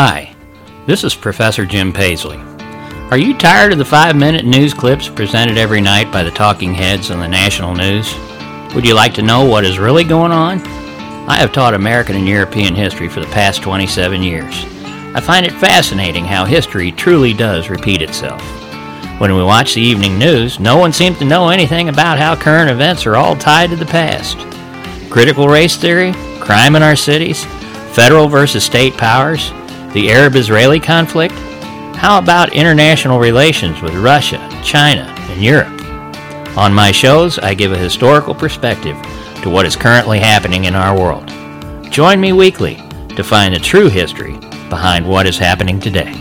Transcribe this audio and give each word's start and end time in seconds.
Hi, 0.00 0.32
this 0.86 1.02
is 1.02 1.16
Professor 1.16 1.66
Jim 1.66 1.92
Paisley. 1.92 2.36
Are 3.10 3.18
you 3.18 3.36
tired 3.36 3.72
of 3.72 3.78
the 3.78 3.84
five 3.84 4.14
minute 4.14 4.44
news 4.44 4.72
clips 4.72 5.08
presented 5.08 5.58
every 5.58 5.80
night 5.80 6.12
by 6.12 6.22
the 6.22 6.30
talking 6.30 6.72
heads 6.72 7.10
on 7.10 7.18
the 7.18 7.26
national 7.26 7.74
news? 7.74 8.14
Would 8.76 8.86
you 8.86 8.94
like 8.94 9.12
to 9.14 9.22
know 9.22 9.44
what 9.44 9.64
is 9.64 9.80
really 9.80 10.04
going 10.04 10.30
on? 10.30 10.60
I 11.28 11.34
have 11.38 11.52
taught 11.52 11.74
American 11.74 12.14
and 12.14 12.28
European 12.28 12.76
history 12.76 13.08
for 13.08 13.18
the 13.18 13.26
past 13.32 13.60
27 13.60 14.22
years. 14.22 14.64
I 15.16 15.20
find 15.20 15.44
it 15.44 15.50
fascinating 15.50 16.24
how 16.24 16.44
history 16.44 16.92
truly 16.92 17.34
does 17.34 17.68
repeat 17.68 18.00
itself. 18.00 18.40
When 19.20 19.34
we 19.34 19.42
watch 19.42 19.74
the 19.74 19.80
evening 19.80 20.16
news, 20.16 20.60
no 20.60 20.76
one 20.76 20.92
seems 20.92 21.18
to 21.18 21.24
know 21.24 21.48
anything 21.48 21.88
about 21.88 22.20
how 22.20 22.36
current 22.36 22.70
events 22.70 23.04
are 23.04 23.16
all 23.16 23.34
tied 23.34 23.70
to 23.70 23.76
the 23.76 23.84
past. 23.84 24.38
Critical 25.10 25.48
race 25.48 25.76
theory, 25.76 26.12
crime 26.38 26.76
in 26.76 26.84
our 26.84 26.94
cities, 26.94 27.44
federal 27.96 28.28
versus 28.28 28.62
state 28.62 28.96
powers, 28.96 29.52
the 29.92 30.10
Arab 30.10 30.36
Israeli 30.36 30.80
conflict? 30.80 31.34
How 31.96 32.18
about 32.18 32.52
international 32.52 33.18
relations 33.18 33.80
with 33.82 33.94
Russia, 33.94 34.38
China, 34.62 35.02
and 35.30 35.42
Europe? 35.42 35.78
On 36.56 36.72
my 36.72 36.92
shows, 36.92 37.38
I 37.38 37.54
give 37.54 37.72
a 37.72 37.78
historical 37.78 38.34
perspective 38.34 38.96
to 39.42 39.50
what 39.50 39.66
is 39.66 39.76
currently 39.76 40.18
happening 40.18 40.64
in 40.64 40.74
our 40.74 40.98
world. 40.98 41.28
Join 41.90 42.20
me 42.20 42.32
weekly 42.32 42.76
to 43.16 43.24
find 43.24 43.54
the 43.54 43.58
true 43.58 43.88
history 43.88 44.32
behind 44.68 45.08
what 45.08 45.26
is 45.26 45.38
happening 45.38 45.80
today. 45.80 46.12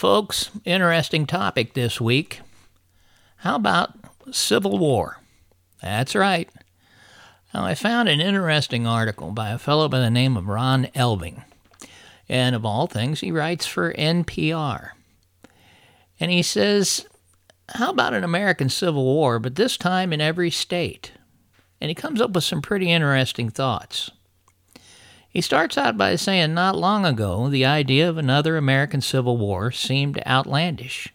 Folks, 0.00 0.48
interesting 0.64 1.26
topic 1.26 1.74
this 1.74 2.00
week. 2.00 2.40
How 3.36 3.56
about 3.56 3.92
Civil 4.30 4.78
War? 4.78 5.18
That's 5.82 6.14
right. 6.14 6.48
Now, 7.52 7.66
I 7.66 7.74
found 7.74 8.08
an 8.08 8.18
interesting 8.18 8.86
article 8.86 9.30
by 9.30 9.50
a 9.50 9.58
fellow 9.58 9.90
by 9.90 10.00
the 10.00 10.08
name 10.08 10.38
of 10.38 10.48
Ron 10.48 10.86
Elving. 10.94 11.44
And 12.30 12.56
of 12.56 12.64
all 12.64 12.86
things, 12.86 13.20
he 13.20 13.30
writes 13.30 13.66
for 13.66 13.92
NPR. 13.92 14.92
And 16.18 16.30
he 16.30 16.42
says, 16.42 17.06
How 17.74 17.90
about 17.90 18.14
an 18.14 18.24
American 18.24 18.70
Civil 18.70 19.04
War, 19.04 19.38
but 19.38 19.56
this 19.56 19.76
time 19.76 20.14
in 20.14 20.22
every 20.22 20.50
state? 20.50 21.12
And 21.78 21.90
he 21.90 21.94
comes 21.94 22.22
up 22.22 22.30
with 22.30 22.44
some 22.44 22.62
pretty 22.62 22.90
interesting 22.90 23.50
thoughts. 23.50 24.10
He 25.30 25.40
starts 25.40 25.78
out 25.78 25.96
by 25.96 26.16
saying 26.16 26.54
not 26.54 26.76
long 26.76 27.06
ago 27.06 27.48
the 27.48 27.64
idea 27.64 28.08
of 28.08 28.18
another 28.18 28.56
American 28.56 29.00
Civil 29.00 29.36
War 29.36 29.70
seemed 29.70 30.20
outlandish. 30.26 31.08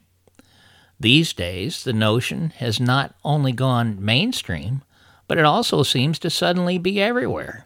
These 0.98 1.34
days, 1.34 1.84
the 1.84 1.92
notion 1.92 2.52
has 2.58 2.80
not 2.80 3.14
only 3.26 3.52
gone 3.52 4.04
mainstream, 4.04 4.84
but 5.28 5.38
it 5.38 5.44
also 5.44 5.84
seems 5.84 6.18
to 6.20 6.30
suddenly 6.30 6.78
be 6.78 7.02
everywhere. 7.02 7.66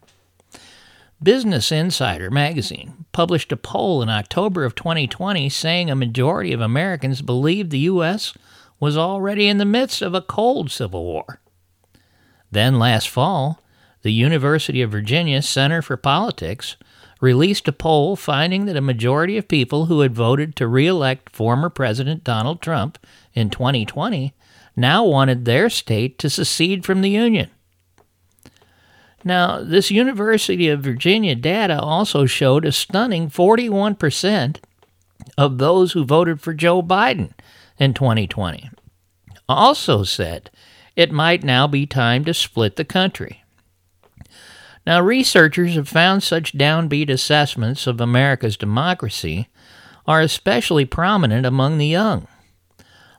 Business 1.22 1.72
Insider 1.72 2.32
magazine 2.32 3.06
published 3.12 3.52
a 3.52 3.58
poll 3.58 4.02
in 4.02 4.10
October 4.10 4.66
of 4.66 4.74
2020 4.74 5.50
saying 5.50 5.92
a 5.92 5.96
majority 5.96 6.52
of 6.54 6.62
Americans 6.62 7.22
believed 7.22 7.70
the 7.70 7.80
U.S. 7.80 8.34
was 8.80 8.98
already 8.98 9.48
in 9.48 9.60
the 9.60 9.66
midst 9.66 10.02
of 10.02 10.16
a 10.16 10.22
cold 10.22 10.72
civil 10.72 11.04
war. 11.04 11.42
Then 12.52 12.80
last 12.80 13.08
fall, 13.10 13.62
the 14.02 14.12
University 14.12 14.82
of 14.82 14.92
Virginia 14.92 15.42
Center 15.42 15.82
for 15.82 15.98
Politics 15.98 16.78
released 17.22 17.68
a 17.68 17.74
poll 17.74 18.16
finding 18.16 18.66
that 18.66 18.78
a 18.78 18.82
majority 18.82 19.38
of 19.38 19.48
people 19.48 19.88
who 19.88 20.02
had 20.02 20.16
voted 20.16 20.56
to 20.56 20.68
re-elect 20.68 21.36
former 21.36 21.70
President 21.70 22.24
Donald 22.24 22.62
Trump 22.62 22.98
in 23.34 23.50
2020 23.50 24.34
now 24.76 25.04
wanted 25.04 25.44
their 25.44 25.70
state 25.70 26.18
to 26.20 26.30
secede 26.30 26.86
from 26.86 27.02
the 27.02 27.10
Union. 27.10 27.50
Now, 29.24 29.62
this 29.62 29.92
University 29.92 30.70
of 30.70 30.80
Virginia 30.80 31.36
data 31.36 31.78
also 31.78 32.26
showed 32.26 32.64
a 32.64 32.72
stunning 32.72 33.30
41% 33.30 34.58
of 35.38 35.58
those 35.58 35.92
who 35.92 36.06
voted 36.06 36.40
for 36.40 36.54
Joe 36.54 36.82
Biden 36.82 37.34
in 37.78 37.94
2020 37.94 38.70
also 39.50 40.04
said 40.04 40.52
it 40.96 41.12
might 41.12 41.44
now 41.44 41.68
be 41.68 41.86
time 41.86 42.24
to 42.24 42.34
split 42.34 42.76
the 42.76 42.86
country. 42.86 43.39
Now, 44.90 45.02
researchers 45.02 45.76
have 45.76 45.88
found 45.88 46.24
such 46.24 46.58
downbeat 46.58 47.12
assessments 47.12 47.86
of 47.86 48.02
America's 48.02 48.58
democracy 48.58 49.48
are 50.08 50.20
especially 50.20 50.84
prominent 50.84 51.46
among 51.46 51.78
the 51.78 51.86
young. 51.86 52.28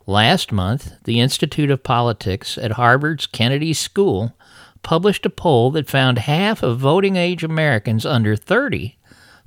Last 0.04 0.50
month, 0.50 0.94
the 1.04 1.20
Institute 1.20 1.70
of 1.70 1.84
Politics 1.84 2.58
at 2.58 2.72
Harvard's 2.72 3.28
Kennedy 3.28 3.72
School 3.72 4.34
published 4.82 5.24
a 5.24 5.30
poll 5.30 5.70
that 5.70 5.88
found 5.88 6.18
half 6.18 6.64
of 6.64 6.80
voting 6.80 7.14
age 7.14 7.44
Americans 7.44 8.04
under 8.04 8.34
30 8.34 8.98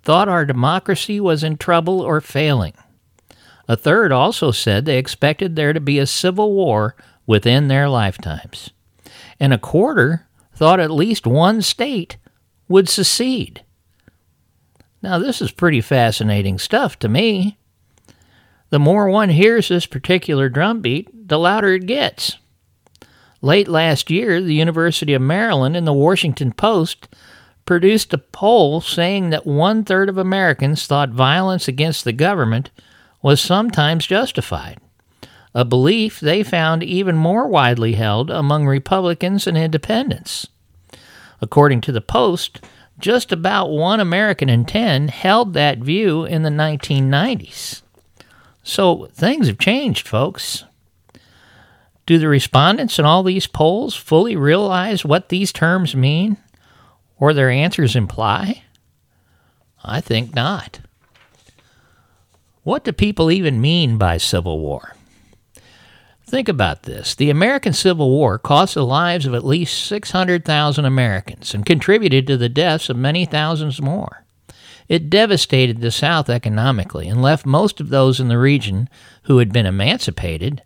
thought 0.02 0.30
our 0.30 0.46
democracy 0.46 1.20
was 1.20 1.44
in 1.44 1.58
trouble 1.58 2.00
or 2.00 2.22
failing. 2.22 2.74
A 3.68 3.76
third 3.76 4.14
also 4.14 4.52
said 4.52 4.86
they 4.86 4.98
expected 4.98 5.58
there 5.58 5.74
to 5.74 5.82
be 5.82 6.00
a 6.00 6.08
civil 6.08 6.54
war 6.54 6.96
within 7.28 7.68
their 7.68 7.90
lifetimes. 7.90 8.70
And 9.42 9.54
a 9.54 9.58
quarter 9.58 10.26
thought 10.56 10.80
at 10.80 10.92
least 10.92 11.28
one 11.28 11.62
state 11.62 12.18
would 12.68 12.88
secede. 12.88 13.64
Now, 15.02 15.20
this 15.20 15.42
is 15.42 15.52
pretty 15.52 15.82
fascinating 15.82 16.58
stuff 16.58 16.98
to 17.00 17.10
me. 17.10 17.58
The 18.70 18.80
more 18.80 19.10
one 19.10 19.30
hears 19.30 19.68
this 19.68 19.86
particular 19.86 20.50
drumbeat, 20.50 21.28
the 21.28 21.38
louder 21.38 21.74
it 21.74 21.86
gets. 21.86 22.38
Late 23.42 23.68
last 23.68 24.10
year, 24.10 24.42
the 24.42 24.54
University 24.54 25.14
of 25.14 25.22
Maryland 25.22 25.76
and 25.76 25.86
the 25.86 25.94
Washington 25.94 26.54
Post 26.54 27.10
produced 27.66 28.14
a 28.14 28.18
poll 28.18 28.82
saying 28.82 29.30
that 29.30 29.46
one 29.46 29.84
third 29.84 30.10
of 30.10 30.18
Americans 30.18 30.88
thought 30.88 31.10
violence 31.10 31.68
against 31.68 32.06
the 32.06 32.14
government 32.14 32.72
was 33.22 33.42
sometimes 33.42 34.08
justified, 34.08 34.80
a 35.54 35.64
belief 35.64 36.20
they 36.20 36.44
found 36.44 36.84
even 36.84 37.16
more 37.16 37.48
widely 37.48 37.94
held 37.94 38.30
among 38.30 38.66
Republicans 38.66 39.46
and 39.46 39.58
independents. 39.58 40.48
According 41.42 41.82
to 41.82 41.92
the 41.92 42.02
Post, 42.02 42.62
just 43.00 43.32
about 43.32 43.70
one 43.70 44.00
American 44.00 44.50
in 44.50 44.66
10 44.66 45.10
held 45.10 45.54
that 45.54 45.80
view 45.80 46.26
in 46.26 46.44
the 46.44 46.50
1990s. 46.50 47.82
So 48.64 49.10
things 49.14 49.48
have 49.48 49.60
changed, 49.60 50.08
folks. 50.08 50.64
Do 52.06 52.18
the 52.18 52.28
respondents 52.28 53.00
in 53.00 53.06
all 53.06 53.24
these 53.24 53.48
polls 53.48 53.96
fully 53.96 54.36
realize 54.36 55.06
what 55.06 55.30
these 55.30 55.52
terms 55.52 55.96
mean 55.96 56.38
or 57.18 57.34
their 57.34 57.50
answers 57.50 57.96
imply? 57.96 58.64
I 59.84 60.02
think 60.02 60.34
not. 60.34 60.80
What 62.64 62.84
do 62.86 62.94
people 62.94 63.32
even 63.32 63.60
mean 63.60 63.98
by 63.98 64.18
civil 64.18 64.60
war? 64.60 64.96
Think 66.34 66.50
about 66.50 66.82
this. 66.82 67.14
The 67.14 67.30
American 67.30 67.74
Civil 67.74 68.10
War 68.10 68.40
cost 68.40 68.74
the 68.74 68.84
lives 68.84 69.28
of 69.28 69.36
at 69.36 69.46
least 69.46 69.86
600,000 69.86 70.84
Americans 70.84 71.54
and 71.54 71.64
contributed 71.64 72.26
to 72.26 72.38
the 72.38 72.50
deaths 72.50 72.90
of 72.90 72.98
many 72.98 73.24
thousands 73.24 73.80
more. 73.80 74.26
It 74.88 75.12
devastated 75.12 75.80
the 75.80 75.92
South 75.92 76.32
economically 76.32 77.08
and 77.08 77.22
left 77.22 77.46
most 77.46 77.80
of 77.80 77.90
those 77.90 78.20
in 78.20 78.30
the 78.30 78.40
region 78.40 78.90
who 79.26 79.38
had 79.38 79.54
been 79.54 79.68
emancipated 79.68 80.64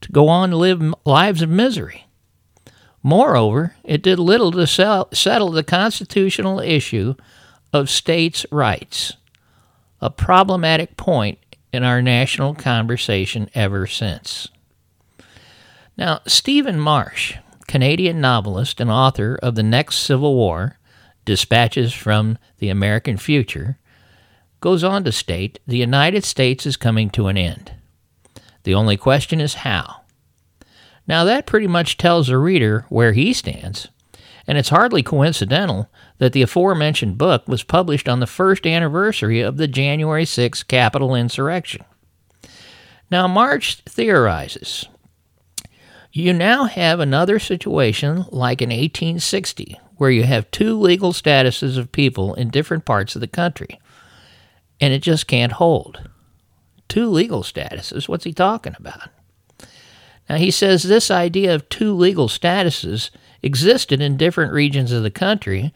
to 0.00 0.10
go 0.10 0.26
on 0.26 0.50
to 0.50 0.56
live 0.56 0.92
lives 1.04 1.40
of 1.40 1.50
misery. 1.50 2.08
Moreover, 3.00 3.76
it 3.84 4.02
did 4.02 4.18
little 4.18 4.50
to 4.50 4.66
settle 4.66 5.52
the 5.52 5.62
constitutional 5.62 6.58
issue 6.58 7.14
of 7.72 7.88
states' 7.88 8.44
rights, 8.50 9.12
a 10.00 10.10
problematic 10.10 10.96
point 10.96 11.38
in 11.72 11.84
our 11.84 12.02
national 12.02 12.56
conversation 12.56 13.48
ever 13.54 13.86
since. 13.86 14.48
Now, 15.98 16.20
Stephen 16.26 16.78
Marche, 16.78 17.38
Canadian 17.66 18.20
novelist 18.20 18.80
and 18.80 18.90
author 18.90 19.38
of 19.42 19.54
The 19.54 19.62
Next 19.62 19.96
Civil 19.96 20.34
War, 20.34 20.78
Dispatches 21.24 21.94
from 21.94 22.38
the 22.58 22.68
American 22.68 23.16
Future, 23.16 23.78
goes 24.60 24.84
on 24.84 25.04
to 25.04 25.12
state 25.12 25.58
the 25.66 25.78
United 25.78 26.22
States 26.22 26.66
is 26.66 26.76
coming 26.76 27.08
to 27.10 27.28
an 27.28 27.38
end. 27.38 27.72
The 28.64 28.74
only 28.74 28.96
question 28.96 29.40
is 29.40 29.54
how. 29.54 30.02
Now, 31.08 31.24
that 31.24 31.46
pretty 31.46 31.66
much 31.66 31.96
tells 31.96 32.26
the 32.26 32.36
reader 32.36 32.84
where 32.88 33.12
he 33.12 33.32
stands, 33.32 33.88
And 34.46 34.58
it's 34.58 34.68
hardly 34.68 35.02
coincidental 35.02 35.90
that 36.18 36.32
the 36.32 36.42
aforementioned 36.42 37.16
book 37.16 37.48
was 37.48 37.62
published 37.62 38.08
on 38.08 38.20
the 38.20 38.26
first 38.26 38.66
anniversary 38.66 39.40
of 39.40 39.56
the 39.56 39.66
January 39.66 40.24
6 40.24 40.62
Capitol 40.64 41.14
insurrection. 41.14 41.84
Now, 43.10 43.26
Marche 43.26 43.82
theorizes 43.86 44.86
you 46.16 46.32
now 46.32 46.64
have 46.64 47.00
another 47.00 47.38
situation 47.38 48.24
like 48.30 48.62
in 48.62 48.70
1860, 48.70 49.78
where 49.96 50.10
you 50.10 50.24
have 50.24 50.50
two 50.50 50.78
legal 50.78 51.12
statuses 51.12 51.76
of 51.76 51.92
people 51.92 52.34
in 52.34 52.50
different 52.50 52.84
parts 52.84 53.14
of 53.14 53.20
the 53.20 53.26
country, 53.26 53.80
and 54.80 54.92
it 54.92 55.02
just 55.02 55.26
can't 55.26 55.52
hold. 55.52 56.08
Two 56.88 57.08
legal 57.08 57.42
statuses? 57.42 58.08
What's 58.08 58.24
he 58.24 58.32
talking 58.32 58.74
about? 58.78 59.08
Now, 60.28 60.36
he 60.36 60.50
says 60.50 60.82
this 60.82 61.10
idea 61.10 61.54
of 61.54 61.68
two 61.68 61.94
legal 61.94 62.28
statuses 62.28 63.10
existed 63.42 64.00
in 64.00 64.16
different 64.16 64.52
regions 64.52 64.92
of 64.92 65.02
the 65.02 65.10
country, 65.10 65.72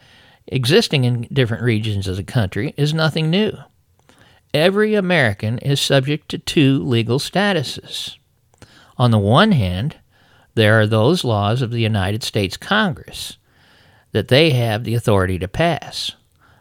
existing 0.47 1.03
in 1.03 1.27
different 1.31 1.63
regions 1.63 2.07
of 2.07 2.17
the 2.17 2.23
country, 2.23 2.73
is 2.77 2.93
nothing 2.93 3.29
new. 3.29 3.53
Every 4.53 4.95
American 4.95 5.57
is 5.59 5.79
subject 5.79 6.29
to 6.29 6.37
two 6.37 6.83
legal 6.83 7.19
statuses. 7.19 8.17
On 8.97 9.11
the 9.11 9.19
one 9.19 9.53
hand, 9.53 9.95
there 10.53 10.79
are 10.79 10.87
those 10.87 11.23
laws 11.23 11.61
of 11.61 11.71
the 11.71 11.81
United 11.81 12.23
States 12.23 12.57
Congress 12.57 13.37
that 14.11 14.27
they 14.27 14.51
have 14.51 14.83
the 14.83 14.95
authority 14.95 15.39
to 15.39 15.47
pass, 15.47 16.11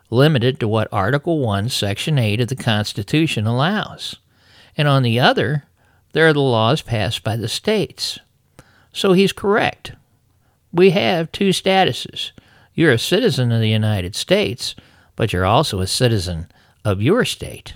limited 0.09 0.61
to 0.61 0.69
what 0.69 0.89
Article 0.93 1.41
1, 1.41 1.69
Section 1.69 2.19
8 2.19 2.41
of 2.41 2.49
the 2.49 2.57
Constitution 2.57 3.47
allows. 3.47 4.17
And 4.77 4.87
on 4.87 5.03
the 5.03 5.19
other, 5.19 5.65
there 6.13 6.29
are 6.29 6.33
the 6.33 6.41
laws 6.41 6.83
passed 6.83 7.25
by 7.25 7.37
the 7.37 7.49
states. 7.49 8.19
So 8.93 9.13
he's 9.13 9.33
correct. 9.33 9.93
We 10.73 10.91
have 10.91 11.33
two 11.33 11.51
statuses. 11.51 12.31
You're 12.75 12.93
a 12.93 12.99
citizen 12.99 13.51
of 13.51 13.61
the 13.61 13.69
United 13.69 14.15
States, 14.15 14.75
but 15.17 15.33
you're 15.33 15.45
also 15.45 15.81
a 15.81 15.87
citizen 15.87 16.47
of 16.85 17.03
your 17.03 17.25
state. 17.25 17.75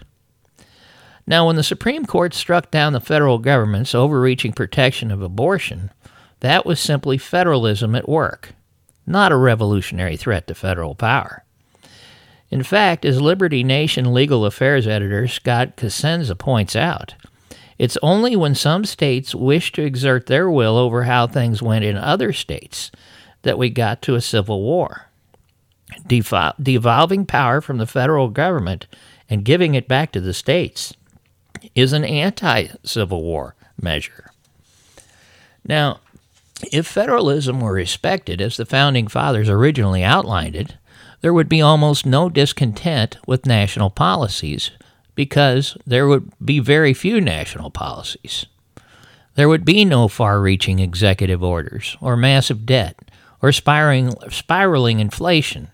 Now, 1.26 1.46
when 1.46 1.56
the 1.56 1.62
Supreme 1.62 2.04
Court 2.04 2.34
struck 2.34 2.70
down 2.70 2.92
the 2.92 3.00
federal 3.00 3.38
government's 3.38 3.94
overreaching 3.94 4.52
protection 4.52 5.10
of 5.10 5.22
abortion, 5.22 5.90
that 6.40 6.66
was 6.66 6.78
simply 6.78 7.16
federalism 7.16 7.94
at 7.94 8.08
work, 8.08 8.52
not 9.06 9.32
a 9.32 9.36
revolutionary 9.36 10.16
threat 10.16 10.46
to 10.48 10.54
federal 10.54 10.94
power. 10.94 11.42
In 12.50 12.62
fact, 12.62 13.04
as 13.06 13.20
Liberty 13.20 13.64
Nation 13.64 14.12
legal 14.12 14.44
affairs 14.44 14.86
editor 14.86 15.26
Scott 15.26 15.76
Cosenza 15.76 16.36
points 16.36 16.76
out, 16.76 17.14
it's 17.78 17.98
only 18.02 18.36
when 18.36 18.54
some 18.54 18.84
states 18.84 19.34
wish 19.34 19.72
to 19.72 19.82
exert 19.82 20.26
their 20.26 20.50
will 20.50 20.76
over 20.76 21.04
how 21.04 21.26
things 21.26 21.62
went 21.62 21.84
in 21.84 21.96
other 21.96 22.32
states 22.32 22.92
that 23.42 23.58
we 23.58 23.70
got 23.70 24.02
to 24.02 24.14
a 24.14 24.20
civil 24.20 24.62
war. 24.62 25.08
devolving 26.06 27.26
power 27.26 27.60
from 27.60 27.78
the 27.78 27.86
federal 27.86 28.28
government 28.28 28.86
and 29.28 29.44
giving 29.44 29.74
it 29.74 29.88
back 29.88 30.12
to 30.12 30.20
the 30.20 30.34
states 30.34 30.94
is 31.75 31.93
an 31.93 32.05
anti 32.05 32.69
Civil 32.84 33.22
War 33.22 33.55
measure. 33.81 34.31
Now, 35.66 36.00
if 36.72 36.87
federalism 36.87 37.61
were 37.61 37.72
respected 37.72 38.40
as 38.40 38.56
the 38.56 38.66
Founding 38.66 39.08
Fathers 39.08 39.49
originally 39.49 40.02
outlined 40.02 40.56
it, 40.56 40.76
there 41.20 41.32
would 41.32 41.49
be 41.49 41.62
almost 41.62 42.06
no 42.06 42.28
discontent 42.28 43.16
with 43.26 43.46
national 43.46 43.90
policies 43.90 44.70
because 45.14 45.76
there 45.87 46.06
would 46.06 46.31
be 46.44 46.58
very 46.58 46.93
few 46.93 47.20
national 47.20 47.70
policies. 47.70 48.46
There 49.34 49.49
would 49.49 49.64
be 49.64 49.84
no 49.84 50.06
far 50.08 50.40
reaching 50.40 50.78
executive 50.78 51.43
orders, 51.43 51.96
or 52.00 52.17
massive 52.17 52.67
debt, 52.67 53.10
or 53.43 53.52
spiraling, 53.52 54.12
spiraling 54.31 55.00
inflation, 55.00 55.70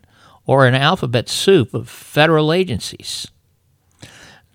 or 0.47 0.67
an 0.67 0.75
alphabet 0.75 1.29
soup 1.29 1.75
of 1.75 1.89
federal 1.89 2.53
agencies. 2.53 3.29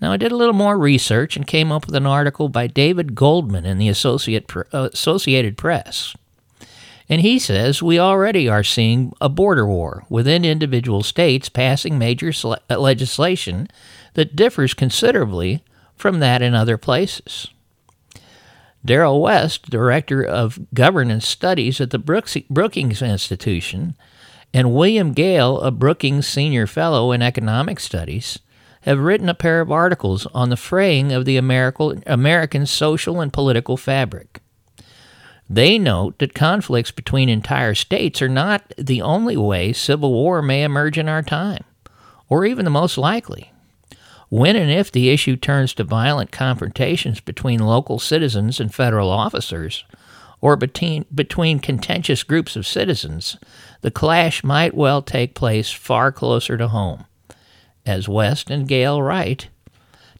Now, 0.01 0.12
I 0.12 0.18
did 0.18 0.31
a 0.31 0.36
little 0.36 0.53
more 0.53 0.77
research 0.77 1.36
and 1.36 1.47
came 1.47 1.71
up 1.71 1.86
with 1.86 1.95
an 1.95 2.06
article 2.06 2.50
by 2.50 2.68
David 2.68 3.15
Goldman 3.15 3.65
in 3.65 3.77
the 3.77 3.89
Associate, 3.89 4.45
uh, 4.74 4.89
Associated 4.94 5.57
Press. 5.57 6.15
And 7.07 7.21
he 7.21 7.38
says 7.39 7.83
we 7.83 8.00
already 8.00 8.50
are 8.50 8.63
seeing 8.63 9.13
a 9.21 9.30
border 9.30 9.65
war 9.65 10.06
within 10.09 10.44
individual 10.44 11.03
states 11.03 11.50
passing 11.50 11.97
major 11.97 12.31
legislation 12.69 13.68
that 14.15 14.36
differs 14.36 14.74
considerably 14.74 15.63
from 15.95 16.19
that 16.19 16.42
in 16.42 16.56
other 16.56 16.77
places. 16.77 17.47
Darrell 18.83 19.21
West, 19.21 19.69
Director 19.69 20.24
of 20.24 20.59
Governance 20.74 21.27
Studies 21.27 21.80
at 21.81 21.89
the 21.89 21.97
Brookings 21.97 23.01
Institution, 23.01 23.95
and 24.53 24.74
William 24.74 25.12
Gale, 25.13 25.59
a 25.62 25.71
Brookings 25.71 26.27
Senior 26.27 26.68
Fellow 26.68 27.12
in 27.12 27.21
Economic 27.21 27.80
Studies, 27.80 28.39
have 28.86 29.00
written 29.00 29.28
a 29.28 29.34
pair 29.34 29.62
of 29.62 29.72
articles 29.72 30.28
on 30.28 30.50
the 30.50 30.56
fraying 30.56 31.12
of 31.12 31.26
the 31.26 31.38
American 31.38 32.66
social 32.68 33.20
and 33.20 33.34
political 33.34 33.78
fabric. 33.78 34.42
They 35.50 35.80
note 35.80 36.20
that 36.20 36.36
conflicts 36.36 36.92
between 36.92 37.28
entire 37.28 37.74
states 37.74 38.22
are 38.22 38.30
not 38.30 38.74
the 38.78 39.02
only 39.02 39.36
way 39.38 39.74
civil 39.74 40.14
war 40.14 40.44
may 40.44 40.64
emerge 40.64 41.00
in 41.00 41.10
our 41.10 41.24
time, 41.24 41.64
or 42.30 42.46
even 42.46 42.64
the 42.64 42.72
most 42.72 42.96
likely. 42.96 43.52
When 44.30 44.56
and 44.56 44.70
if 44.70 44.92
the 44.92 45.10
issue 45.10 45.36
turns 45.36 45.74
to 45.76 45.84
violent 45.84 46.31
confrontations 46.31 47.20
between 47.20 47.66
local 47.66 47.98
citizens 47.98 48.60
and 48.60 48.74
federal 48.74 49.10
officers, 49.10 49.84
or 50.42 50.56
between, 50.56 51.06
between 51.14 51.58
contentious 51.58 52.22
groups 52.22 52.56
of 52.56 52.68
citizens, 52.68 53.38
the 53.81 53.90
clash 53.90 54.44
might 54.44 54.76
well 54.76 55.02
take 55.02 55.34
place 55.34 55.72
far 55.72 56.12
closer 56.12 56.56
to 56.56 56.68
home. 56.68 57.06
As 57.86 58.10
West 58.10 58.50
and 58.50 58.68
Gale 58.68 59.00
write, 59.00 59.50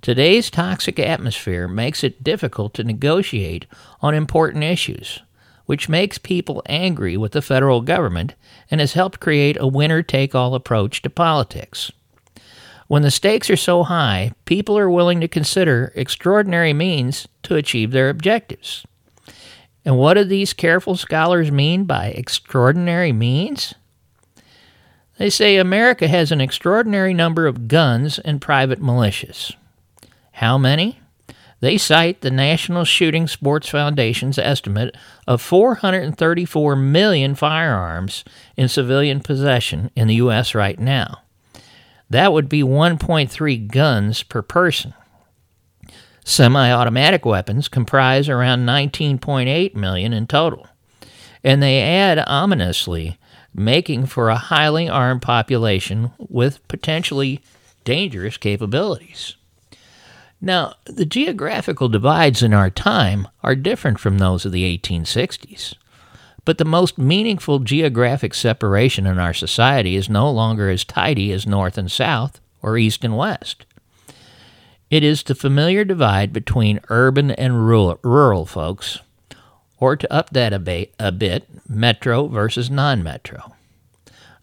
today's 0.02 0.52
toxic 0.52 1.00
atmosphere 1.00 1.68
makes 1.68 2.04
it 2.04 2.24
difficult 2.24 2.76
to 2.76 2.84
negotiate 2.84 3.66
on 4.02 4.14
important 4.14 4.64
issues, 4.64 5.22
which 5.66 5.90
makes 5.90 6.20
people 6.20 6.62
angry 6.68 7.18
with 7.18 7.32
the 7.32 7.42
federal 7.42 7.82
government 7.82 8.36
and 8.70 8.80
has 8.80 8.94
helped 8.94 9.20
create 9.20 9.58
a 9.60 9.66
winner 9.66 10.04
take 10.04 10.36
all 10.36 10.54
approach 10.54 11.02
to 11.02 11.10
politics. 11.10 11.92
When 12.88 13.02
the 13.02 13.10
stakes 13.10 13.50
are 13.50 13.56
so 13.56 13.82
high, 13.82 14.34
people 14.46 14.78
are 14.78 14.90
willing 14.90 15.20
to 15.22 15.28
consider 15.28 15.92
extraordinary 15.96 16.72
means 16.72 17.28
to 17.44 17.56
achieve 17.56 17.90
their 17.90 18.10
objectives. 18.10 18.86
And 19.84 19.98
what 19.98 20.14
do 20.14 20.24
these 20.24 20.54
careful 20.54 20.96
scholars 20.96 21.52
mean 21.52 21.86
by 21.86 22.08
extraordinary 22.10 23.12
means? 23.12 23.74
They 25.18 25.30
say 25.30 25.58
America 25.58 26.08
has 26.08 26.32
an 26.32 26.42
extraordinary 26.42 27.14
number 27.14 27.48
of 27.48 27.68
guns 27.68 28.20
and 28.20 28.42
private 28.42 28.82
militias. 28.82 29.56
How 30.34 30.58
many? 30.58 31.00
They 31.62 31.78
cite 31.78 32.22
the 32.22 32.32
National 32.32 32.84
Shooting 32.84 33.28
Sports 33.28 33.70
Foundation's 33.70 34.38
estimate 34.38 34.96
of 35.26 35.42
434 35.42 36.76
million 36.76 37.34
firearms 37.34 38.26
in 38.58 38.68
civilian 38.68 39.22
possession 39.22 39.90
in 39.96 40.08
the 40.08 40.16
U.S. 40.16 40.54
right 40.54 40.78
now. 40.78 41.22
That 42.10 42.34
would 42.34 42.50
be 42.50 42.62
1.3 42.62 43.68
guns 43.72 44.22
per 44.22 44.42
person. 44.42 44.94
Semi 46.24 46.72
automatic 46.72 47.26
weapons 47.26 47.68
comprise 47.68 48.28
around 48.28 48.66
19.8 48.66 49.76
million 49.76 50.12
in 50.12 50.28
total. 50.28 50.68
And 51.44 51.64
they 51.64 51.82
add 51.82 52.24
ominously, 52.28 53.18
making 53.56 54.06
for 54.06 54.30
a 54.30 54.36
highly 54.36 54.90
armed 54.90 55.22
population 55.22 56.12
with 56.18 56.66
potentially 56.68 57.42
dangerous 57.84 58.38
capabilities. 58.38 59.36
Now, 60.42 60.74
the 60.86 61.06
geographical 61.06 61.88
divides 61.88 62.44
in 62.44 62.54
our 62.54 62.70
time 62.70 63.28
are 63.42 63.56
different 63.56 64.00
from 64.00 64.18
those 64.18 64.46
of 64.46 64.52
the 64.52 64.78
1860s. 64.78 65.76
But 66.44 66.60
the 66.60 66.66
most 66.66 66.98
meaningful 66.98 67.60
geographic 67.60 68.34
separation 68.34 69.08
in 69.08 69.18
our 69.18 69.34
society 69.34 69.96
is 69.96 70.10
no 70.10 70.30
longer 70.30 70.70
as 70.70 70.84
tidy 70.84 71.32
as 71.32 71.48
North 71.48 71.78
and 71.78 71.92
South 71.92 72.40
or 72.62 72.78
East 72.78 73.04
and 73.04 73.18
West. 73.18 73.66
It 74.92 75.04
is 75.04 75.24
the 75.24 75.34
familiar 75.34 75.84
divide 75.84 76.32
between 76.32 76.80
urban 76.90 77.32
and 77.32 77.66
rural, 77.66 78.00
rural 78.04 78.46
folks, 78.46 79.00
or 79.80 79.96
to 79.96 80.12
up 80.14 80.30
that 80.32 80.54
a 80.54 80.60
bit, 80.60 80.94
a 81.00 81.12
bit 81.12 81.48
metro 81.68 82.28
versus 82.28 82.70
non 82.70 83.04
metro. 83.04 83.54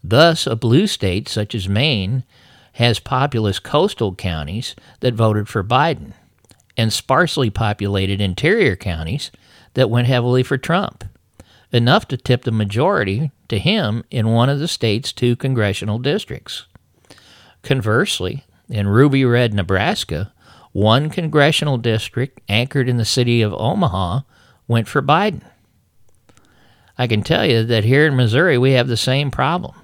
Thus, 0.03 0.45
a 0.45 0.55
blue 0.55 0.87
state 0.87 1.29
such 1.29 1.55
as 1.55 1.69
Maine 1.69 2.23
has 2.73 2.99
populous 2.99 3.59
coastal 3.59 4.15
counties 4.15 4.75
that 4.99 5.13
voted 5.13 5.47
for 5.47 5.63
Biden, 5.63 6.13
and 6.75 6.91
sparsely 6.91 7.49
populated 7.49 8.19
interior 8.19 8.75
counties 8.75 9.31
that 9.75 9.89
went 9.89 10.07
heavily 10.07 10.43
for 10.43 10.57
Trump 10.57 11.05
enough 11.73 12.07
to 12.07 12.15
tip 12.15 12.43
the 12.43 12.51
majority 12.51 13.31
to 13.49 13.57
him 13.57 14.03
in 14.11 14.29
one 14.29 14.47
of 14.47 14.59
the 14.59 14.67
state's 14.67 15.11
two 15.11 15.35
congressional 15.35 15.97
districts. 15.97 16.67
Conversely, 17.63 18.43
in 18.69 18.87
Ruby 18.87 19.25
Red, 19.25 19.53
Nebraska, 19.53 20.31
one 20.71 21.09
congressional 21.09 21.77
district 21.77 22.39
anchored 22.47 22.87
in 22.87 22.97
the 22.97 23.05
city 23.05 23.41
of 23.41 23.53
Omaha 23.53 24.21
went 24.73 24.87
for 24.87 25.01
Biden. 25.01 25.43
I 26.97 27.05
can 27.07 27.21
tell 27.21 27.45
you 27.45 27.63
that 27.63 27.83
here 27.83 28.07
in 28.07 28.15
Missouri 28.15 28.57
we 28.57 28.71
have 28.71 28.87
the 28.87 28.97
same 28.97 29.31
problem. 29.31 29.75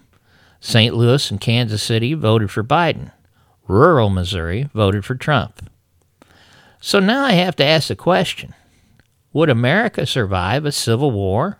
St. 0.59 0.93
Louis 0.93 1.31
and 1.31 1.39
Kansas 1.39 1.81
City 1.81 2.15
voted 2.15 2.51
for 2.51 2.63
Biden. 2.63 3.11
Rural 3.67 4.09
Missouri 4.09 4.69
voted 4.73 5.05
for 5.05 5.13
Trump. 5.13 5.69
So 6.81 6.99
now 6.99 7.23
I 7.23 7.33
have 7.33 7.55
to 7.57 7.63
ask 7.65 7.87
the 7.87 7.95
question 7.95 8.55
Would 9.31 9.49
America 9.49 10.07
survive 10.07 10.65
a 10.65 10.71
civil 10.71 11.11
war? 11.11 11.59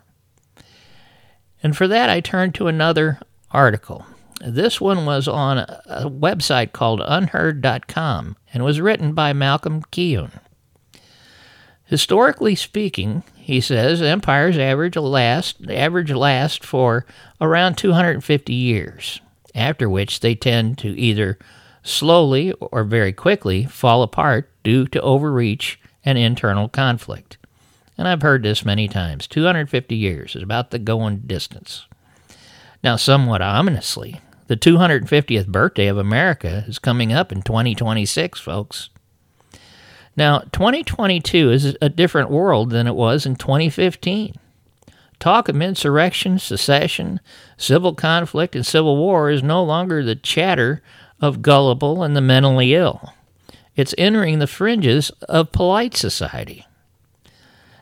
And 1.61 1.77
for 1.77 1.87
that, 1.87 2.09
I 2.09 2.19
turn 2.19 2.51
to 2.53 2.67
another 2.67 3.19
article. 3.51 4.05
This 4.41 4.81
one 4.81 5.05
was 5.05 5.27
on 5.27 5.59
a 5.59 6.09
website 6.09 6.71
called 6.71 7.01
unherd.com 7.01 8.37
and 8.53 8.63
was 8.63 8.81
written 8.81 9.13
by 9.13 9.33
Malcolm 9.33 9.83
Keown. 9.91 10.31
Historically 11.89 12.53
speaking, 12.53 13.23
he 13.35 13.59
says, 13.59 13.99
empires 13.99 14.59
average 14.59 14.95
last 14.95 15.57
average 15.71 16.11
last 16.11 16.63
for 16.63 17.03
around 17.41 17.79
250 17.79 18.53
years, 18.53 19.21
after 19.55 19.89
which 19.89 20.19
they 20.19 20.35
tend 20.35 20.77
to 20.77 20.89
either 20.89 21.39
slowly 21.81 22.51
or 22.61 22.83
very 22.83 23.11
quickly 23.11 23.65
fall 23.65 24.03
apart 24.03 24.51
due 24.63 24.85
to 24.85 25.01
overreach 25.01 25.79
and 26.05 26.19
internal 26.19 26.69
conflict. 26.69 27.39
And 27.97 28.07
I've 28.07 28.21
heard 28.21 28.43
this 28.43 28.63
many 28.63 28.87
times. 28.87 29.25
250 29.25 29.95
years 29.95 30.35
is 30.35 30.43
about 30.43 30.69
the 30.69 30.77
going 30.77 31.23
distance. 31.25 31.87
Now, 32.83 32.97
somewhat 32.97 33.41
ominously, 33.41 34.21
the 34.45 34.55
250th 34.55 35.47
birthday 35.47 35.87
of 35.87 35.97
America 35.97 36.65
is 36.67 36.77
coming 36.77 37.11
up 37.11 37.31
in 37.31 37.41
2026, 37.41 38.39
folks. 38.39 38.91
Now, 40.15 40.39
2022 40.51 41.51
is 41.51 41.77
a 41.81 41.89
different 41.89 42.29
world 42.29 42.71
than 42.71 42.87
it 42.87 42.95
was 42.95 43.25
in 43.25 43.35
2015. 43.35 44.35
Talk 45.19 45.49
of 45.49 45.61
insurrection, 45.61 46.39
secession, 46.39 47.19
civil 47.57 47.93
conflict, 47.93 48.55
and 48.55 48.65
civil 48.65 48.97
war 48.97 49.29
is 49.29 49.43
no 49.43 49.63
longer 49.63 50.03
the 50.03 50.15
chatter 50.15 50.81
of 51.21 51.41
gullible 51.41 52.03
and 52.03 52.15
the 52.15 52.21
mentally 52.21 52.73
ill. 52.73 53.13
It's 53.75 53.95
entering 53.97 54.39
the 54.39 54.47
fringes 54.47 55.09
of 55.27 55.51
polite 55.51 55.95
society. 55.95 56.65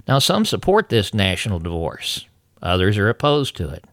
Now, 0.07 0.19
some 0.19 0.46
support 0.46 0.89
this 0.89 1.13
national 1.13 1.60
divorce, 1.60 2.25
others 2.62 2.98
are 2.98 3.10
opposed 3.10 3.55
to 3.57 3.69
it. 3.69 3.86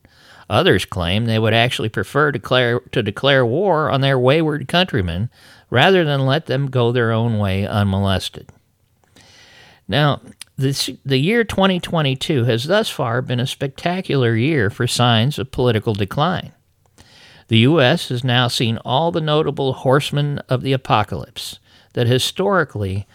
Others 0.48 0.84
claim 0.84 1.24
they 1.24 1.38
would 1.38 1.54
actually 1.54 1.88
prefer 1.88 2.30
declare, 2.30 2.80
to 2.92 3.02
declare 3.02 3.44
war 3.46 3.90
on 3.90 4.00
their 4.00 4.18
wayward 4.18 4.68
countrymen 4.68 5.30
rather 5.70 6.04
than 6.04 6.26
let 6.26 6.46
them 6.46 6.70
go 6.70 6.92
their 6.92 7.12
own 7.12 7.38
way 7.38 7.66
unmolested. 7.66 8.50
Now, 9.86 10.20
this, 10.56 10.88
the 11.04 11.18
year 11.18 11.44
2022 11.44 12.44
has 12.44 12.64
thus 12.64 12.88
far 12.88 13.20
been 13.22 13.40
a 13.40 13.46
spectacular 13.46 14.34
year 14.34 14.70
for 14.70 14.86
signs 14.86 15.38
of 15.38 15.50
political 15.50 15.94
decline. 15.94 16.52
The 17.48 17.58
U.S. 17.58 18.08
has 18.08 18.24
now 18.24 18.48
seen 18.48 18.78
all 18.78 19.12
the 19.12 19.20
notable 19.20 19.72
horsemen 19.74 20.38
of 20.48 20.62
the 20.62 20.72
apocalypse 20.72 21.58
that 21.92 22.06
historically 22.06 23.06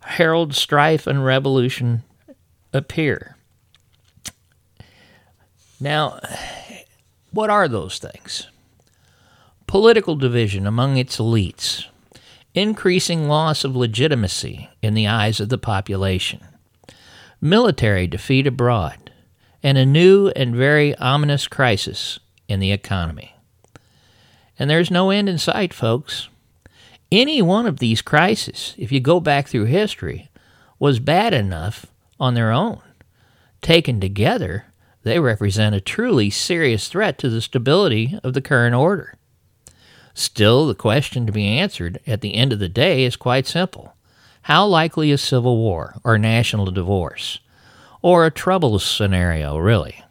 herald 0.00 0.54
strife 0.54 1.06
and 1.06 1.24
revolution 1.24 2.04
appear. 2.72 3.36
Now, 5.80 6.20
what 7.32 7.50
are 7.50 7.68
those 7.68 7.98
things? 7.98 8.46
Political 9.66 10.16
division 10.16 10.66
among 10.66 10.96
its 10.96 11.18
elites, 11.18 11.86
increasing 12.54 13.26
loss 13.26 13.64
of 13.64 13.74
legitimacy 13.74 14.70
in 14.80 14.94
the 14.94 15.08
eyes 15.08 15.40
of 15.40 15.48
the 15.48 15.58
population, 15.58 16.40
military 17.40 18.06
defeat 18.06 18.46
abroad, 18.46 19.10
and 19.64 19.76
a 19.76 19.84
new 19.84 20.28
and 20.36 20.54
very 20.54 20.96
ominous 20.98 21.48
crisis 21.48 22.20
in 22.48 22.60
the 22.60 22.70
economy. 22.70 23.34
And 24.56 24.70
there's 24.70 24.90
no 24.90 25.10
end 25.10 25.28
in 25.28 25.36
sight, 25.36 25.74
folks. 25.74 26.28
Any 27.10 27.42
one 27.42 27.66
of 27.66 27.80
these 27.80 28.02
crises, 28.02 28.74
if 28.78 28.92
you 28.92 29.00
go 29.00 29.18
back 29.18 29.48
through 29.48 29.64
history, 29.64 30.28
was 30.78 31.00
bad 31.00 31.34
enough 31.34 31.86
on 32.20 32.34
their 32.34 32.52
own. 32.52 32.80
Taken 33.62 34.00
together, 34.00 34.66
they 35.02 35.18
represent 35.18 35.74
a 35.74 35.80
truly 35.80 36.30
serious 36.30 36.88
threat 36.88 37.18
to 37.18 37.28
the 37.28 37.40
stability 37.40 38.18
of 38.22 38.32
the 38.32 38.40
current 38.40 38.74
order. 38.74 39.14
Still, 40.18 40.66
the 40.66 40.74
question 40.74 41.26
to 41.26 41.32
be 41.32 41.46
answered 41.46 42.00
at 42.06 42.22
the 42.22 42.36
end 42.36 42.50
of 42.50 42.58
the 42.58 42.70
day 42.70 43.04
is 43.04 43.16
quite 43.16 43.46
simple 43.46 43.94
How 44.42 44.64
likely 44.64 45.10
is 45.10 45.20
civil 45.20 45.58
war 45.58 45.96
or 46.04 46.16
national 46.16 46.70
divorce? 46.70 47.40
Or 48.00 48.24
a 48.24 48.30
troubles 48.30 48.82
scenario, 48.82 49.58
really? 49.58 50.02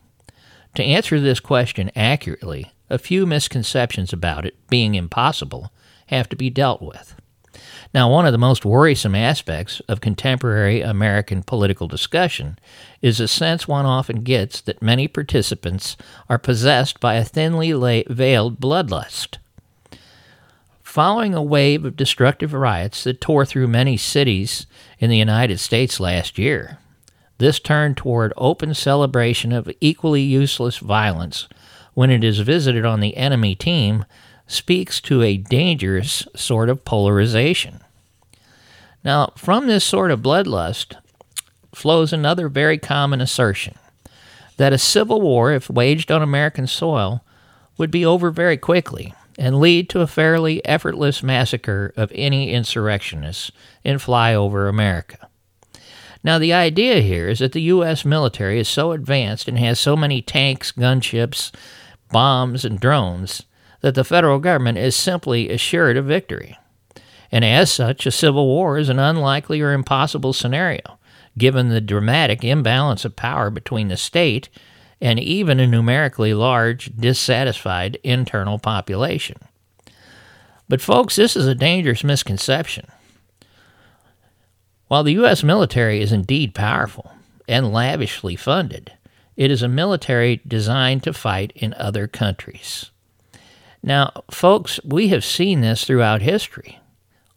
To 0.75 0.83
answer 0.83 1.19
this 1.19 1.39
question 1.39 1.89
accurately, 1.95 2.71
a 2.87 2.99
few 2.99 3.25
misconceptions 3.25 4.13
about 4.13 4.45
it 4.45 4.55
being 4.69 4.93
impossible 4.93 5.71
have 6.07 6.29
to 6.29 6.35
be 6.35 6.51
dealt 6.51 6.83
with. 6.83 7.15
Now, 7.91 8.07
one 8.11 8.27
of 8.27 8.31
the 8.31 8.37
most 8.37 8.63
worrisome 8.63 9.15
aspects 9.15 9.81
of 9.87 10.01
contemporary 10.01 10.81
American 10.81 11.41
political 11.41 11.87
discussion 11.87 12.59
is 13.01 13.19
a 13.19 13.27
sense 13.27 13.67
one 13.67 13.87
often 13.87 14.17
gets 14.21 14.61
that 14.61 14.83
many 14.83 15.07
participants 15.07 15.97
are 16.29 16.37
possessed 16.37 16.99
by 16.99 17.15
a 17.15 17.25
thinly 17.25 18.05
veiled 18.07 18.59
bloodlust. 18.59 19.37
Following 20.95 21.33
a 21.33 21.43
wave 21.43 21.83
of 21.83 21.97
destructive 21.97 22.53
riots 22.53 23.03
that 23.03 23.19
tore 23.19 23.45
through 23.45 23.67
many 23.67 23.97
cities 23.97 24.65
in 24.97 25.09
the 25.09 25.17
United 25.17 25.59
States 25.59 25.99
last 25.99 26.37
year, 26.37 26.77
this 27.37 27.59
turned 27.59 27.97
toward 27.97 28.31
open 28.37 28.73
celebration 28.73 29.51
of 29.51 29.69
equally 29.81 30.21
useless 30.21 30.77
violence 30.77 31.49
when 31.95 32.09
it 32.09 32.23
is 32.23 32.39
visited 32.39 32.85
on 32.85 33.01
the 33.01 33.17
enemy 33.17 33.55
team 33.55 34.05
speaks 34.47 35.01
to 35.01 35.21
a 35.21 35.35
dangerous 35.35 36.25
sort 36.33 36.69
of 36.69 36.85
polarization. 36.85 37.81
Now, 39.03 39.33
from 39.35 39.67
this 39.67 39.83
sort 39.83 40.11
of 40.11 40.21
bloodlust 40.21 40.95
flows 41.73 42.13
another 42.13 42.47
very 42.47 42.77
common 42.77 43.19
assertion 43.19 43.75
that 44.55 44.71
a 44.71 44.77
civil 44.77 45.19
war, 45.19 45.51
if 45.51 45.69
waged 45.69 46.09
on 46.09 46.21
American 46.21 46.67
soil, 46.67 47.21
would 47.77 47.91
be 47.91 48.05
over 48.05 48.31
very 48.31 48.55
quickly 48.55 49.13
and 49.37 49.59
lead 49.59 49.89
to 49.89 50.01
a 50.01 50.07
fairly 50.07 50.63
effortless 50.65 51.21
massacre 51.21 51.93
of 51.97 52.11
any 52.15 52.51
insurrectionists 52.51 53.51
in 53.83 53.97
flyover 53.97 54.69
America. 54.69 55.29
Now, 56.23 56.39
the 56.39 56.53
idea 56.53 57.01
here 57.01 57.27
is 57.27 57.39
that 57.39 57.51
the 57.51 57.61
U.S. 57.61 58.03
military 58.03 58.59
is 58.59 58.67
so 58.67 58.91
advanced 58.91 59.47
and 59.47 59.59
has 59.59 59.79
so 59.79 59.95
many 59.95 60.21
tanks, 60.21 60.71
gunships, 60.71 61.51
bombs, 62.11 62.65
and 62.65 62.79
drones 62.79 63.43
that 63.81 63.93
the 63.93 64.03
federal 64.03 64.39
government 64.39 64.77
is 64.77 64.95
simply 64.95 65.49
assured 65.49 65.97
of 65.97 66.05
victory 66.05 66.57
and 67.35 67.43
as 67.43 67.69
such, 67.71 68.05
a 68.05 68.11
civil 68.11 68.45
war 68.47 68.77
is 68.77 68.87
an 68.87 68.97
unlikely 68.97 69.59
or 69.59 69.73
impossible 69.73 70.31
scenario, 70.31 70.99
given 71.37 71.67
the 71.67 71.81
dramatic 71.81 72.45
imbalance 72.45 73.03
of 73.03 73.17
power 73.17 73.49
between 73.49 73.89
the 73.89 73.97
state 73.97 74.47
and 75.01 75.19
even 75.19 75.59
a 75.59 75.67
numerically 75.67 76.33
large, 76.33 76.95
dissatisfied 76.95 77.97
internal 78.03 78.59
population. 78.59 79.37
But, 80.67 80.81
folks, 80.81 81.15
this 81.15 81.35
is 81.35 81.47
a 81.47 81.55
dangerous 81.55 82.03
misconception. 82.03 82.87
While 84.87 85.03
the 85.03 85.13
U.S. 85.13 85.43
military 85.43 86.01
is 86.01 86.11
indeed 86.11 86.53
powerful 86.55 87.11
and 87.47 87.73
lavishly 87.73 88.35
funded, 88.35 88.93
it 89.35 89.51
is 89.51 89.61
a 89.61 89.67
military 89.67 90.41
designed 90.47 91.03
to 91.03 91.13
fight 91.13 91.51
in 91.55 91.73
other 91.73 92.07
countries. 92.07 92.91
Now, 93.83 94.23
folks, 94.31 94.79
we 94.83 95.09
have 95.09 95.25
seen 95.25 95.61
this 95.61 95.83
throughout 95.83 96.21
history. 96.21 96.79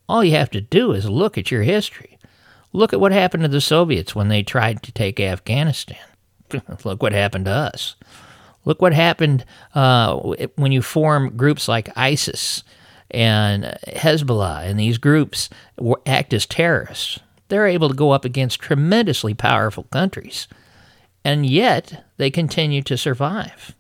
All 0.09 0.25
you 0.25 0.33
have 0.33 0.51
to 0.51 0.61
do 0.61 0.93
is 0.93 1.09
look 1.09 1.37
at 1.37 1.51
your 1.51 1.63
history. 1.63 2.19
Look 2.73 2.93
at 2.93 3.01
what 3.01 3.13
happened 3.13 3.43
to 3.43 3.49
the 3.49 3.61
Soviets 3.61 4.15
when 4.15 4.29
they 4.29 4.43
tried 4.43 4.83
to 4.85 4.93
take 4.93 5.21
Afghanistan. 5.21 5.99
look 6.85 7.03
what 7.03 7.13
happened 7.13 7.47
to 7.47 7.51
us. 7.51 7.97
Look 8.65 8.83
what 8.83 8.93
happened 8.93 9.45
uh, 9.75 10.17
when 10.57 10.73
you 10.73 10.83
form 10.83 11.37
groups 11.37 11.69
like 11.69 11.97
ISIS 11.97 12.65
and 13.11 13.65
Hezbollah, 13.87 14.65
and 14.69 14.79
these 14.79 14.99
groups 14.99 15.49
act 16.05 16.35
as 16.35 16.45
terrorists. 16.45 17.19
They're 17.49 17.67
able 17.67 17.89
to 17.89 17.95
go 17.95 18.11
up 18.11 18.25
against 18.27 18.61
tremendously 18.61 19.33
powerful 19.33 19.85
countries, 19.85 20.49
and 21.25 21.47
yet 21.47 22.05
they 22.19 22.31
continue 22.31 22.83
to 22.83 22.99
survive. 22.99 23.75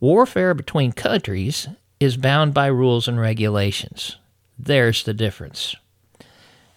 Warfare 0.00 0.54
between 0.54 0.92
countries 0.92 1.68
is 1.98 2.16
bound 2.16 2.54
by 2.54 2.66
rules 2.66 3.06
and 3.06 3.20
regulations. 3.20 4.16
There's 4.58 5.02
the 5.02 5.12
difference. 5.12 5.76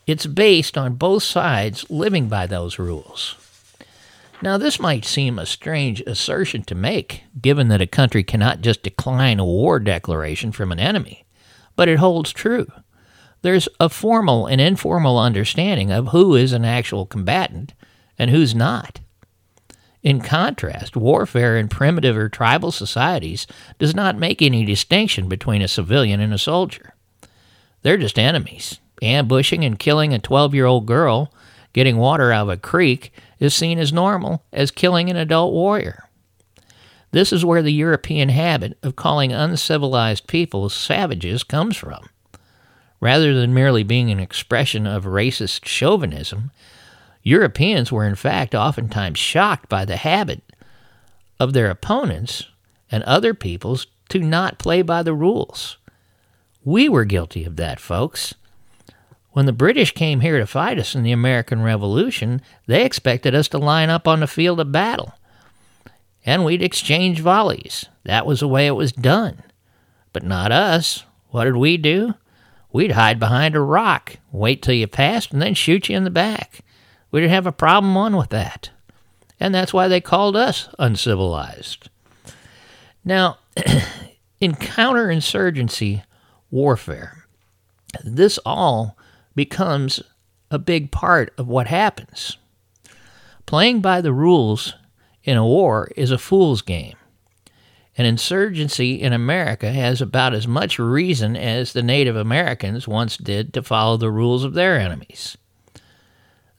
It's 0.06 0.26
based 0.26 0.78
on 0.78 0.96
both 0.96 1.24
sides 1.24 1.90
living 1.90 2.28
by 2.28 2.46
those 2.46 2.78
rules. 2.78 3.36
Now, 4.44 4.58
this 4.58 4.78
might 4.78 5.06
seem 5.06 5.40
a 5.40 5.46
strange 5.46 6.02
assertion 6.02 6.64
to 6.64 6.76
make, 6.76 7.24
given 7.42 7.70
that 7.70 7.80
a 7.80 7.88
country 7.88 8.26
cannot 8.26 8.60
just 8.60 8.84
decline 8.84 9.40
a 9.40 9.46
war 9.46 9.80
declaration 9.80 10.52
from 10.52 10.74
an 10.74 10.82
enemy, 10.82 11.26
but 11.78 11.88
it 11.88 12.00
holds 12.00 12.34
true. 12.34 12.68
There's 13.42 13.70
a 13.80 13.88
formal 13.88 14.46
and 14.46 14.60
informal 14.60 15.18
understanding 15.18 15.94
of 15.94 16.10
who 16.10 16.36
is 16.36 16.52
an 16.52 16.66
actual 16.66 17.06
combatant 17.06 17.74
and 18.20 18.32
who's 18.32 18.54
not. 18.54 19.00
In 20.02 20.20
contrast, 20.20 20.98
warfare 20.98 21.58
in 21.58 21.70
primitive 21.70 22.18
or 22.18 22.28
tribal 22.28 22.74
societies 22.74 23.48
does 23.80 23.96
not 23.96 24.18
make 24.18 24.42
any 24.42 24.66
distinction 24.66 25.30
between 25.30 25.62
a 25.62 25.70
civilian 25.70 26.20
and 26.20 26.34
a 26.34 26.38
soldier. 26.38 26.96
They're 27.82 27.96
just 27.96 28.20
enemies. 28.20 28.82
Ambushing 29.02 29.64
and 29.64 29.80
killing 29.80 30.14
a 30.14 30.20
12 30.20 30.54
year 30.54 30.66
old 30.66 30.86
girl 30.86 31.34
getting 31.72 31.96
water 31.96 32.32
out 32.32 32.44
of 32.44 32.50
a 32.50 32.58
creek 32.58 33.12
is 33.44 33.56
seen 33.56 33.80
as 33.80 33.92
normal 33.92 34.44
as 34.52 34.72
killing 34.72 35.10
an 35.10 35.18
adult 35.18 35.54
warrior. 35.54 36.08
This 37.12 37.32
is 37.32 37.46
where 37.46 37.62
the 37.62 37.74
European 37.74 38.30
habit 38.30 38.78
of 38.82 38.96
calling 38.96 39.32
uncivilized 39.32 40.28
people 40.28 40.70
savages 40.70 41.44
comes 41.44 41.78
from. 41.78 42.10
Rather 43.00 43.34
than 43.34 43.54
merely 43.54 43.84
being 43.84 44.10
an 44.10 44.20
expression 44.20 44.88
of 44.88 45.04
racist 45.04 45.66
chauvinism, 45.66 46.52
Europeans 47.22 47.92
were 47.92 48.06
in 48.06 48.16
fact 48.16 48.56
oftentimes 48.56 49.20
shocked 49.20 49.70
by 49.70 49.86
the 49.86 49.98
habit 49.98 50.42
of 51.40 51.54
their 51.54 51.70
opponents 51.70 52.48
and 52.92 53.04
other 53.04 53.34
peoples 53.34 53.88
to 54.10 54.20
not 54.20 54.58
play 54.58 54.82
by 54.82 55.04
the 55.04 55.14
rules. 55.14 55.78
We 56.64 56.88
were 56.88 57.06
guilty 57.06 57.44
of 57.46 57.58
that, 57.58 57.80
folks. 57.80 58.36
When 59.34 59.46
the 59.46 59.54
British 59.54 59.94
came 59.94 60.22
here 60.22 60.40
to 60.40 60.48
fight 60.48 60.80
us 60.80 60.96
in 60.96 61.04
the 61.04 61.12
American 61.12 61.62
Revolution, 61.62 62.42
they 62.68 62.86
expected 62.86 63.36
us 63.36 63.48
to 63.50 63.58
line 63.58 63.90
up 63.90 64.08
on 64.08 64.22
the 64.22 64.28
field 64.28 64.60
of 64.60 64.72
battle 64.72 65.14
and 66.26 66.46
we'd 66.46 66.62
exchange 66.62 67.20
volleys. 67.20 67.86
That 68.04 68.26
was 68.26 68.40
the 68.40 68.48
way 68.48 68.68
it 68.68 68.72
was 68.72 68.92
done. 68.92 69.44
But 70.12 70.24
not 70.24 70.52
us. 70.52 71.04
What 71.30 71.46
did 71.46 71.56
we 71.56 71.78
do? 71.78 72.14
We'd 72.72 72.92
hide 72.92 73.20
behind 73.20 73.56
a 73.56 73.62
rock, 73.62 74.18
wait 74.32 74.62
till 74.62 74.74
you 74.74 74.88
passed, 74.88 75.32
and 75.32 75.42
then 75.42 75.54
shoot 75.54 75.90
you 75.90 75.98
in 75.98 76.04
the 76.04 76.10
back. 76.10 76.62
We 77.12 77.22
didn't 77.22 77.34
have 77.34 77.48
a 77.48 77.52
problem 77.52 77.96
on 77.98 78.16
with 78.16 78.30
that. 78.30 78.72
And 79.40 79.54
that's 79.54 79.74
why 79.74 79.88
they 79.88 80.02
called 80.02 80.36
us 80.36 80.70
uncivilized. 80.80 81.90
Now, 83.04 83.38
in 84.40 84.54
counterinsurgency 84.54 86.04
warfare, 86.50 87.26
this 88.04 88.40
all 88.46 88.98
becomes 89.36 90.02
a 90.52 90.60
big 90.60 90.92
part 90.92 91.34
of 91.38 91.48
what 91.48 91.68
happens. 91.68 92.38
Playing 93.46 93.82
by 93.82 94.02
the 94.02 94.14
rules 94.14 94.76
in 95.24 95.38
a 95.38 95.46
war 95.46 95.90
is 95.96 96.12
a 96.12 96.18
fool's 96.18 96.62
game. 96.62 96.96
An 97.98 98.06
insurgency 98.06 99.02
in 99.02 99.14
America 99.14 99.72
has 99.72 100.02
about 100.02 100.34
as 100.34 100.48
much 100.48 100.80
reason 100.80 101.36
as 101.36 101.74
the 101.74 101.84
Native 101.84 102.16
Americans 102.16 102.88
once 102.88 103.18
did 103.18 103.54
to 103.54 103.62
follow 103.62 103.98
the 103.98 104.10
rules 104.10 104.44
of 104.44 104.54
their 104.54 104.80
enemies. 104.80 105.38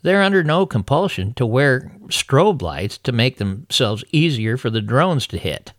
They're 0.03 0.23
under 0.23 0.45
no 0.45 0.67
compulsion 0.67 1.35
to 1.35 1.47
wear 1.47 1.91
strobe 2.09 2.63
lights 2.63 2.99
to 2.99 3.11
make 3.11 3.39
themselves 3.39 4.05
easier 4.13 4.57
for 4.57 4.71
the 4.71 4.83
drones 4.83 5.27
to 5.29 5.39
hit. 5.39 5.73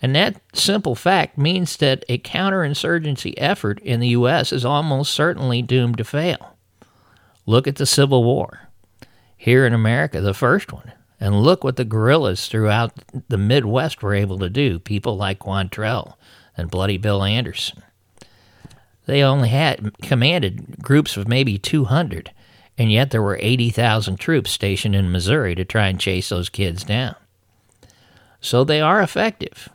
And 0.00 0.14
that 0.14 0.40
simple 0.54 0.94
fact 0.94 1.36
means 1.36 1.76
that 1.78 2.04
a 2.08 2.18
counterinsurgency 2.18 3.34
effort 3.36 3.80
in 3.80 4.00
the 4.00 4.08
U.S. 4.08 4.52
is 4.52 4.64
almost 4.64 5.12
certainly 5.12 5.60
doomed 5.60 5.98
to 5.98 6.04
fail. 6.04 6.56
Look 7.46 7.66
at 7.66 7.76
the 7.76 7.86
Civil 7.86 8.22
War. 8.22 8.68
Here 9.36 9.66
in 9.66 9.72
America, 9.72 10.20
the 10.20 10.34
first 10.34 10.72
one. 10.72 10.92
And 11.20 11.42
look 11.42 11.64
what 11.64 11.76
the 11.76 11.84
guerrillas 11.84 12.46
throughout 12.46 12.92
the 13.28 13.38
Midwest 13.38 14.02
were 14.02 14.14
able 14.14 14.38
to 14.38 14.48
do, 14.48 14.78
people 14.78 15.16
like 15.16 15.40
Quantrill 15.40 16.14
and 16.56 16.70
Bloody 16.70 16.96
Bill 16.96 17.24
Anderson. 17.24 17.82
They 19.06 19.22
only 19.22 19.48
had 19.48 19.98
commanded 20.02 20.82
groups 20.82 21.16
of 21.16 21.26
maybe 21.26 21.58
200, 21.58 22.30
and 22.76 22.92
yet 22.92 23.10
there 23.10 23.22
were 23.22 23.38
80,000 23.40 24.18
troops 24.18 24.50
stationed 24.50 24.94
in 24.94 25.10
Missouri 25.10 25.54
to 25.54 25.64
try 25.64 25.88
and 25.88 25.98
chase 25.98 26.28
those 26.28 26.48
kids 26.48 26.84
down. 26.84 27.16
So 28.40 28.62
they 28.62 28.80
are 28.80 29.00
effective. 29.00 29.70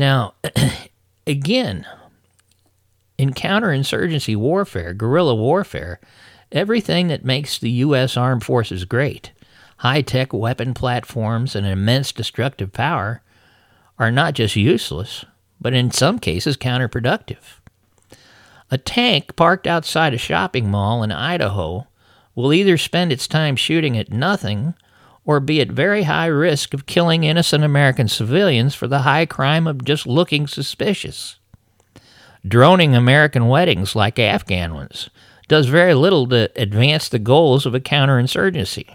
Now, 0.00 0.32
again, 1.26 1.86
in 3.18 3.34
counterinsurgency 3.34 4.34
warfare, 4.34 4.94
guerrilla 4.94 5.34
warfare, 5.34 6.00
everything 6.50 7.08
that 7.08 7.22
makes 7.22 7.58
the 7.58 7.68
U.S. 7.84 8.16
Armed 8.16 8.42
Forces 8.42 8.86
great 8.86 9.32
high 9.76 10.00
tech 10.00 10.32
weapon 10.32 10.72
platforms 10.72 11.54
and 11.54 11.66
immense 11.66 12.12
destructive 12.12 12.72
power 12.72 13.20
are 13.98 14.10
not 14.10 14.32
just 14.32 14.56
useless, 14.56 15.26
but 15.60 15.74
in 15.74 15.90
some 15.90 16.18
cases 16.18 16.56
counterproductive. 16.56 17.58
A 18.70 18.78
tank 18.78 19.36
parked 19.36 19.66
outside 19.66 20.14
a 20.14 20.18
shopping 20.18 20.70
mall 20.70 21.02
in 21.02 21.12
Idaho 21.12 21.86
will 22.34 22.54
either 22.54 22.78
spend 22.78 23.12
its 23.12 23.28
time 23.28 23.54
shooting 23.54 23.98
at 23.98 24.10
nothing 24.10 24.72
or 25.30 25.38
be 25.38 25.60
at 25.60 25.68
very 25.68 26.02
high 26.02 26.26
risk 26.26 26.74
of 26.74 26.86
killing 26.86 27.22
innocent 27.22 27.62
American 27.62 28.08
civilians 28.08 28.74
for 28.74 28.88
the 28.88 29.02
high 29.02 29.24
crime 29.24 29.68
of 29.68 29.84
just 29.84 30.04
looking 30.04 30.48
suspicious. 30.48 31.38
Droning 32.44 32.96
American 32.96 33.46
weddings 33.46 33.94
like 33.94 34.18
Afghan 34.18 34.74
ones 34.74 35.08
does 35.46 35.66
very 35.66 35.94
little 35.94 36.26
to 36.26 36.50
advance 36.56 37.08
the 37.08 37.20
goals 37.20 37.64
of 37.64 37.76
a 37.76 37.80
counterinsurgency. 37.80 38.92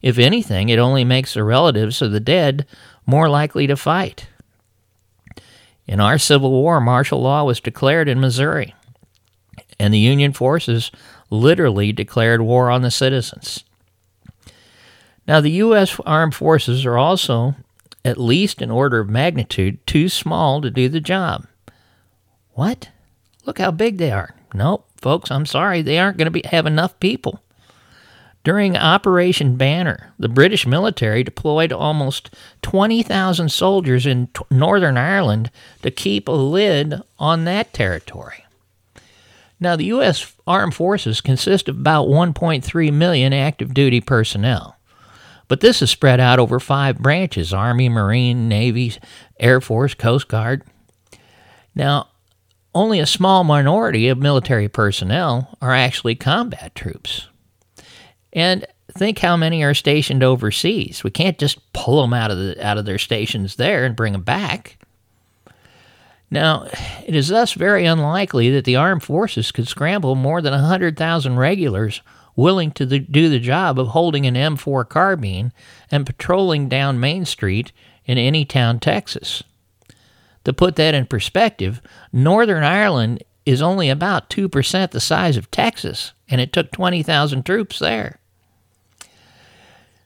If 0.00 0.18
anything, 0.18 0.68
it 0.68 0.78
only 0.78 1.02
makes 1.02 1.34
the 1.34 1.42
relatives 1.42 2.00
of 2.00 2.12
the 2.12 2.20
dead 2.20 2.64
more 3.04 3.28
likely 3.28 3.66
to 3.66 3.76
fight. 3.76 4.28
In 5.84 5.98
our 5.98 6.16
Civil 6.16 6.52
War, 6.52 6.80
martial 6.80 7.20
law 7.22 7.42
was 7.42 7.58
declared 7.58 8.08
in 8.08 8.20
Missouri, 8.20 8.72
and 9.80 9.92
the 9.92 9.98
Union 9.98 10.32
forces 10.32 10.92
literally 11.28 11.90
declared 11.90 12.40
war 12.40 12.70
on 12.70 12.82
the 12.82 12.90
citizens. 12.92 13.64
Now, 15.30 15.40
the 15.40 15.62
U.S. 15.62 16.00
Armed 16.04 16.34
Forces 16.34 16.84
are 16.84 16.98
also, 16.98 17.54
at 18.04 18.18
least 18.18 18.60
in 18.60 18.68
order 18.68 18.98
of 18.98 19.08
magnitude, 19.08 19.78
too 19.86 20.08
small 20.08 20.60
to 20.60 20.72
do 20.72 20.88
the 20.88 20.98
job. 20.98 21.46
What? 22.54 22.88
Look 23.44 23.60
how 23.60 23.70
big 23.70 23.98
they 23.98 24.10
are. 24.10 24.34
Nope, 24.52 24.88
folks, 25.00 25.30
I'm 25.30 25.46
sorry, 25.46 25.82
they 25.82 26.00
aren't 26.00 26.16
going 26.16 26.32
to 26.32 26.48
have 26.48 26.66
enough 26.66 26.98
people. 26.98 27.40
During 28.42 28.76
Operation 28.76 29.54
Banner, 29.54 30.12
the 30.18 30.28
British 30.28 30.66
military 30.66 31.22
deployed 31.22 31.72
almost 31.72 32.34
20,000 32.62 33.52
soldiers 33.52 34.06
in 34.06 34.26
t- 34.34 34.42
Northern 34.50 34.96
Ireland 34.96 35.52
to 35.82 35.92
keep 35.92 36.26
a 36.26 36.32
lid 36.32 37.02
on 37.20 37.44
that 37.44 37.72
territory. 37.72 38.46
Now, 39.60 39.76
the 39.76 39.84
U.S. 39.84 40.32
Armed 40.44 40.74
Forces 40.74 41.20
consist 41.20 41.68
of 41.68 41.78
about 41.78 42.08
1.3 42.08 42.92
million 42.92 43.32
active 43.32 43.72
duty 43.72 44.00
personnel, 44.00 44.76
but 45.50 45.58
this 45.58 45.82
is 45.82 45.90
spread 45.90 46.20
out 46.20 46.38
over 46.38 46.60
five 46.60 46.98
branches 46.98 47.52
Army, 47.52 47.88
Marine, 47.88 48.48
Navy, 48.48 48.94
Air 49.40 49.60
Force, 49.60 49.94
Coast 49.94 50.28
Guard. 50.28 50.62
Now, 51.74 52.06
only 52.72 53.00
a 53.00 53.06
small 53.06 53.42
minority 53.42 54.06
of 54.06 54.16
military 54.16 54.68
personnel 54.68 55.58
are 55.60 55.74
actually 55.74 56.14
combat 56.14 56.76
troops. 56.76 57.26
And 58.32 58.64
think 58.96 59.18
how 59.18 59.36
many 59.36 59.64
are 59.64 59.74
stationed 59.74 60.22
overseas. 60.22 61.02
We 61.02 61.10
can't 61.10 61.36
just 61.36 61.72
pull 61.72 62.00
them 62.00 62.14
out 62.14 62.30
of 62.30 62.38
the 62.38 62.64
out 62.64 62.78
of 62.78 62.84
their 62.84 62.98
stations 62.98 63.56
there 63.56 63.84
and 63.84 63.96
bring 63.96 64.12
them 64.12 64.22
back. 64.22 64.78
Now, 66.30 66.68
it 67.04 67.16
is 67.16 67.26
thus 67.26 67.54
very 67.54 67.86
unlikely 67.86 68.50
that 68.52 68.64
the 68.64 68.76
armed 68.76 69.02
forces 69.02 69.50
could 69.50 69.66
scramble 69.66 70.14
more 70.14 70.40
than 70.40 70.52
100,000 70.52 71.36
regulars 71.36 72.02
willing 72.36 72.70
to 72.72 72.86
do 72.86 73.28
the 73.28 73.38
job 73.38 73.78
of 73.78 73.88
holding 73.88 74.26
an 74.26 74.34
M4 74.34 74.88
carbine 74.88 75.52
and 75.90 76.06
patrolling 76.06 76.68
down 76.68 77.00
Main 77.00 77.24
Street 77.24 77.72
in 78.04 78.18
any 78.18 78.44
town, 78.44 78.80
Texas. 78.80 79.42
To 80.44 80.52
put 80.52 80.76
that 80.76 80.94
in 80.94 81.06
perspective, 81.06 81.82
Northern 82.12 82.64
Ireland 82.64 83.22
is 83.44 83.62
only 83.62 83.90
about 83.90 84.30
2% 84.30 84.90
the 84.90 85.00
size 85.00 85.36
of 85.36 85.50
Texas, 85.50 86.12
and 86.28 86.40
it 86.40 86.52
took 86.52 86.70
20,000 86.70 87.44
troops 87.44 87.78
there. 87.78 88.18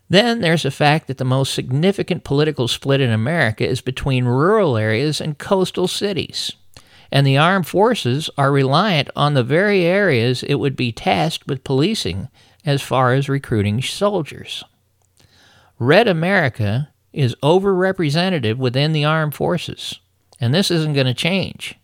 Then 0.09 0.41
there's 0.41 0.65
the 0.65 0.71
fact 0.71 1.07
that 1.07 1.19
the 1.19 1.25
most 1.25 1.55
significant 1.55 2.25
political 2.25 2.69
split 2.69 3.01
in 3.01 3.11
America 3.11 3.67
is 3.69 3.81
between 3.81 4.27
rural 4.27 4.77
areas 4.77 5.21
and 5.21 5.39
coastal 5.39 5.89
cities. 5.89 6.53
And 7.11 7.27
the 7.27 7.39
armed 7.39 7.67
forces 7.67 8.29
are 8.37 8.51
reliant 8.51 9.09
on 9.15 9.35
the 9.35 9.45
very 9.45 9.85
areas 9.85 10.43
it 10.43 10.55
would 10.57 10.77
be 10.77 10.93
tasked 10.93 11.47
with 11.47 11.65
policing 11.65 12.29
as 12.67 12.83
far 12.83 13.13
as 13.13 13.29
recruiting 13.29 13.81
soldiers. 13.83 14.65
Red 15.79 16.09
America 16.09 16.91
is 17.13 17.37
overrepresented 17.43 18.57
within 18.57 18.93
the 18.93 19.05
armed 19.05 19.35
forces, 19.35 20.01
and 20.41 20.53
this 20.53 20.71
isn't 20.71 20.95
going 20.95 21.07
to 21.07 21.15
change. 21.15 21.77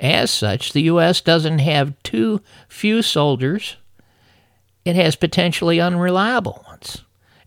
As 0.00 0.30
such, 0.30 0.72
the 0.72 0.82
U.S. 0.82 1.20
doesn't 1.20 1.60
have 1.60 2.00
too 2.02 2.40
few 2.68 3.00
soldiers, 3.00 3.76
it 4.84 4.96
has 4.96 5.16
potentially 5.16 5.80
unreliable 5.80 6.65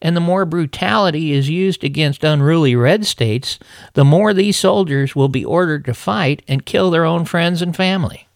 and 0.02 0.16
the 0.16 0.22
more 0.22 0.46
brutality 0.46 1.32
is 1.34 1.50
used 1.50 1.84
against 1.84 2.24
unruly 2.24 2.76
red 2.76 3.06
states, 3.06 3.60
the 3.94 4.06
more 4.06 4.34
these 4.34 4.58
soldiers 4.58 5.16
will 5.16 5.30
be 5.30 5.44
ordered 5.44 5.86
to 5.86 5.94
fight 5.94 6.42
and 6.48 6.66
kill 6.66 6.90
their 6.90 7.06
own 7.06 7.26
friends 7.26 7.62
and 7.62 7.76
family. 7.76 8.28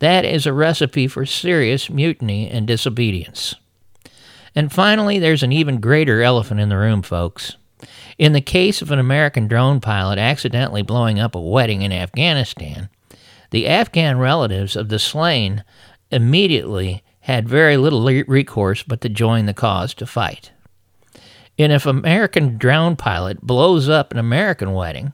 That 0.00 0.24
is 0.24 0.46
a 0.46 0.52
recipe 0.52 1.08
for 1.08 1.26
serious 1.26 1.90
mutiny 1.90 2.48
and 2.48 2.66
disobedience. 2.66 3.54
And 4.54 4.72
finally, 4.72 5.18
there's 5.18 5.42
an 5.42 5.52
even 5.52 5.80
greater 5.80 6.22
elephant 6.22 6.60
in 6.60 6.68
the 6.68 6.78
room, 6.78 7.02
folks. 7.02 7.56
In 8.16 8.32
the 8.32 8.40
case 8.40 8.82
of 8.82 8.90
an 8.90 8.98
American 8.98 9.46
drone 9.46 9.80
pilot 9.80 10.18
accidentally 10.18 10.82
blowing 10.82 11.20
up 11.20 11.34
a 11.34 11.40
wedding 11.40 11.82
in 11.82 11.92
Afghanistan, 11.92 12.88
the 13.50 13.68
Afghan 13.68 14.18
relatives 14.18 14.74
of 14.74 14.88
the 14.88 14.98
slain 14.98 15.64
immediately 16.10 17.02
had 17.20 17.48
very 17.48 17.76
little 17.76 18.04
recourse 18.04 18.82
but 18.82 19.00
to 19.02 19.08
join 19.08 19.46
the 19.46 19.54
cause 19.54 19.94
to 19.94 20.06
fight. 20.06 20.50
And 21.58 21.72
if 21.72 21.86
an 21.86 21.98
American 21.98 22.56
drone 22.56 22.96
pilot 22.96 23.40
blows 23.40 23.88
up 23.88 24.12
an 24.12 24.18
American 24.18 24.72
wedding, 24.72 25.12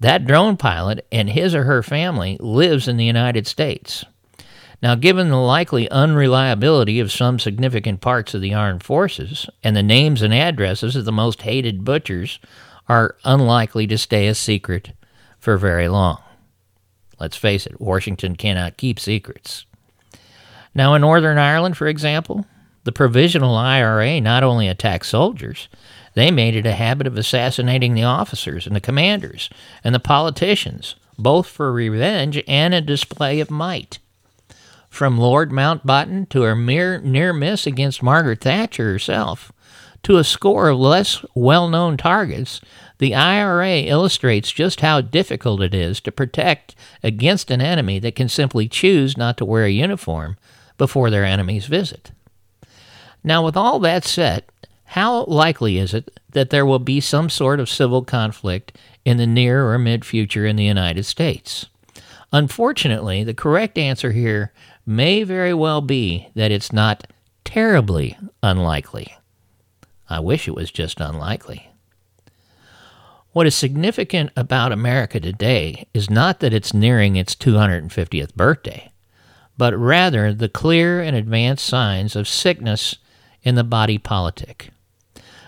that 0.00 0.26
drone 0.26 0.56
pilot 0.56 1.06
and 1.10 1.30
his 1.30 1.54
or 1.54 1.64
her 1.64 1.82
family 1.82 2.36
lives 2.40 2.88
in 2.88 2.96
the 2.96 3.04
United 3.04 3.46
States. 3.46 4.04
Now, 4.82 4.94
given 4.94 5.30
the 5.30 5.36
likely 5.36 5.90
unreliability 5.90 7.00
of 7.00 7.10
some 7.10 7.38
significant 7.38 8.00
parts 8.02 8.34
of 8.34 8.42
the 8.42 8.52
armed 8.52 8.82
forces, 8.82 9.48
and 9.62 9.74
the 9.74 9.82
names 9.82 10.20
and 10.20 10.34
addresses 10.34 10.94
of 10.94 11.06
the 11.06 11.12
most 11.12 11.42
hated 11.42 11.84
butchers 11.84 12.38
are 12.88 13.16
unlikely 13.24 13.86
to 13.86 13.96
stay 13.96 14.26
a 14.26 14.34
secret 14.34 14.92
for 15.38 15.56
very 15.56 15.88
long. 15.88 16.20
Let's 17.18 17.36
face 17.36 17.66
it, 17.66 17.80
Washington 17.80 18.36
cannot 18.36 18.76
keep 18.76 19.00
secrets. 19.00 19.64
Now, 20.74 20.94
in 20.94 21.00
Northern 21.00 21.38
Ireland, 21.38 21.76
for 21.76 21.86
example, 21.86 22.44
the 22.84 22.92
Provisional 22.92 23.56
IRA 23.56 24.20
not 24.20 24.42
only 24.42 24.68
attacked 24.68 25.06
soldiers, 25.06 25.68
they 26.14 26.30
made 26.30 26.54
it 26.54 26.66
a 26.66 26.72
habit 26.72 27.06
of 27.06 27.16
assassinating 27.16 27.94
the 27.94 28.04
officers 28.04 28.66
and 28.66 28.76
the 28.76 28.80
commanders 28.80 29.50
and 29.82 29.94
the 29.94 30.00
politicians, 30.00 30.94
both 31.18 31.46
for 31.46 31.72
revenge 31.72 32.42
and 32.46 32.72
a 32.72 32.80
display 32.80 33.40
of 33.40 33.50
might. 33.50 33.98
From 34.88 35.18
Lord 35.18 35.50
Mountbatten 35.50 36.28
to 36.28 36.44
a 36.44 36.54
mere 36.54 37.00
near 37.00 37.32
miss 37.32 37.66
against 37.66 38.02
Margaret 38.02 38.40
Thatcher 38.40 38.92
herself, 38.92 39.50
to 40.04 40.18
a 40.18 40.24
score 40.24 40.68
of 40.68 40.78
less 40.78 41.24
well 41.34 41.68
known 41.68 41.96
targets, 41.96 42.60
the 42.98 43.14
IRA 43.14 43.80
illustrates 43.80 44.52
just 44.52 44.82
how 44.82 45.00
difficult 45.00 45.62
it 45.62 45.74
is 45.74 46.00
to 46.02 46.12
protect 46.12 46.76
against 47.02 47.50
an 47.50 47.60
enemy 47.60 47.98
that 47.98 48.14
can 48.14 48.28
simply 48.28 48.68
choose 48.68 49.16
not 49.16 49.36
to 49.38 49.44
wear 49.44 49.64
a 49.64 49.70
uniform 49.70 50.36
before 50.78 51.10
their 51.10 51.24
enemies 51.24 51.66
visit. 51.66 52.12
Now, 53.24 53.42
with 53.42 53.56
all 53.56 53.78
that 53.80 54.04
said, 54.04 54.44
how 54.84 55.24
likely 55.24 55.78
is 55.78 55.94
it 55.94 56.20
that 56.32 56.50
there 56.50 56.66
will 56.66 56.78
be 56.78 57.00
some 57.00 57.30
sort 57.30 57.58
of 57.58 57.70
civil 57.70 58.04
conflict 58.04 58.76
in 59.04 59.16
the 59.16 59.26
near 59.26 59.66
or 59.68 59.78
mid 59.78 60.04
future 60.04 60.44
in 60.46 60.56
the 60.56 60.64
United 60.64 61.04
States? 61.04 61.66
Unfortunately, 62.32 63.24
the 63.24 63.32
correct 63.32 63.78
answer 63.78 64.12
here 64.12 64.52
may 64.84 65.22
very 65.22 65.54
well 65.54 65.80
be 65.80 66.28
that 66.34 66.50
it's 66.50 66.72
not 66.72 67.06
terribly 67.44 68.18
unlikely. 68.42 69.16
I 70.10 70.20
wish 70.20 70.46
it 70.46 70.54
was 70.54 70.70
just 70.70 71.00
unlikely. 71.00 71.70
What 73.32 73.46
is 73.46 73.54
significant 73.54 74.30
about 74.36 74.70
America 74.70 75.18
today 75.18 75.86
is 75.94 76.10
not 76.10 76.40
that 76.40 76.52
it's 76.52 76.74
nearing 76.74 77.16
its 77.16 77.34
250th 77.34 78.34
birthday, 78.34 78.92
but 79.56 79.76
rather 79.76 80.32
the 80.32 80.48
clear 80.48 81.00
and 81.00 81.16
advanced 81.16 81.64
signs 81.64 82.14
of 82.14 82.28
sickness 82.28 82.96
in 83.44 83.54
the 83.54 83.62
body 83.62 83.98
politic. 83.98 84.70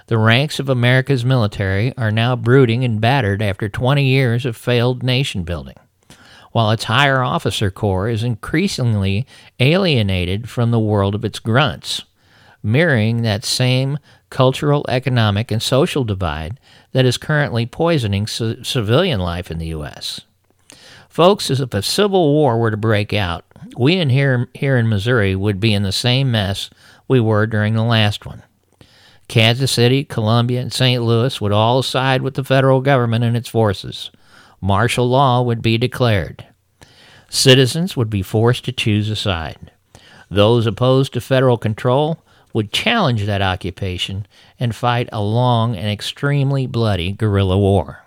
The 0.07 0.19
ranks 0.19 0.61
of 0.61 0.69
America's 0.69 1.25
military 1.25 1.97
are 1.97 2.13
now 2.13 2.37
brooding 2.37 2.85
and 2.85 3.01
battered 3.01 3.43
after 3.43 3.69
20 3.69 4.05
years 4.05 4.47
of 4.47 4.57
failed 4.57 5.03
nation 5.03 5.43
building, 5.43 5.75
while 6.53 6.71
its 6.71 6.85
higher 6.85 7.23
officer 7.23 7.73
corps 7.73 8.09
is 8.09 8.23
increasingly 8.23 9.27
alienated 9.59 10.49
from 10.49 10.71
the 10.71 10.79
world 10.79 11.17
of 11.17 11.25
its 11.25 11.41
grunts, 11.41 12.05
mirroring 12.63 13.23
that 13.23 13.45
same 13.45 13.99
cultural, 14.31 14.85
economic, 14.89 15.51
and 15.51 15.63
social 15.63 16.05
divide 16.05 16.61
that 16.93 17.05
is 17.05 17.17
currently 17.17 17.67
poisoning 17.67 18.29
c- 18.29 18.63
civilian 18.63 19.19
life 19.19 19.51
in 19.51 19.59
the 19.59 19.69
U.S. 19.69 20.21
Folks, 21.09 21.51
if 21.51 21.73
a 21.75 21.83
civil 21.83 22.33
war 22.33 22.59
were 22.59 22.71
to 22.71 22.77
break 22.77 23.13
out, 23.13 23.45
we 23.77 23.97
in 23.97 24.11
here, 24.11 24.49
here 24.55 24.77
in 24.77 24.89
Missouri 24.89 25.35
would 25.35 25.59
be 25.59 25.75
in 25.75 25.83
the 25.83 25.91
same 25.91 26.31
mess 26.31 26.71
we 27.09 27.21
were 27.21 27.47
during 27.47 27.75
the 27.75 27.83
last 27.83 28.27
one. 28.27 28.43
Kansas 29.29 29.73
City, 29.73 30.05
Columbia, 30.05 30.61
and 30.61 30.73
St. 30.73 31.03
Louis 31.03 31.41
would 31.41 31.53
all 31.53 31.83
side 31.83 32.23
with 32.23 32.35
the 32.35 32.45
federal 32.45 32.81
government 32.81 33.25
and 33.25 33.37
its 33.37 33.49
forces. 33.49 34.11
Martial 34.61 35.09
law 35.09 35.43
would 35.43 35.63
be 35.63 35.79
declared. 35.79 36.47
Citizens 37.29 37.97
would 37.97 38.09
be 38.09 38.23
forced 38.23 38.65
to 38.65 38.73
choose 38.73 39.11
a 39.11 39.17
side. 39.17 39.73
Those 40.31 40.67
opposed 40.67 41.13
to 41.13 41.21
federal 41.21 41.59
control 41.59 42.23
would 42.53 42.73
challenge 42.73 43.25
that 43.25 43.43
occupation 43.43 44.27
and 44.59 44.75
fight 44.75 45.09
a 45.13 45.21
long 45.21 45.77
and 45.77 45.91
extremely 45.91 46.67
bloody 46.67 47.13
guerrilla 47.13 47.59
war. 47.59 48.05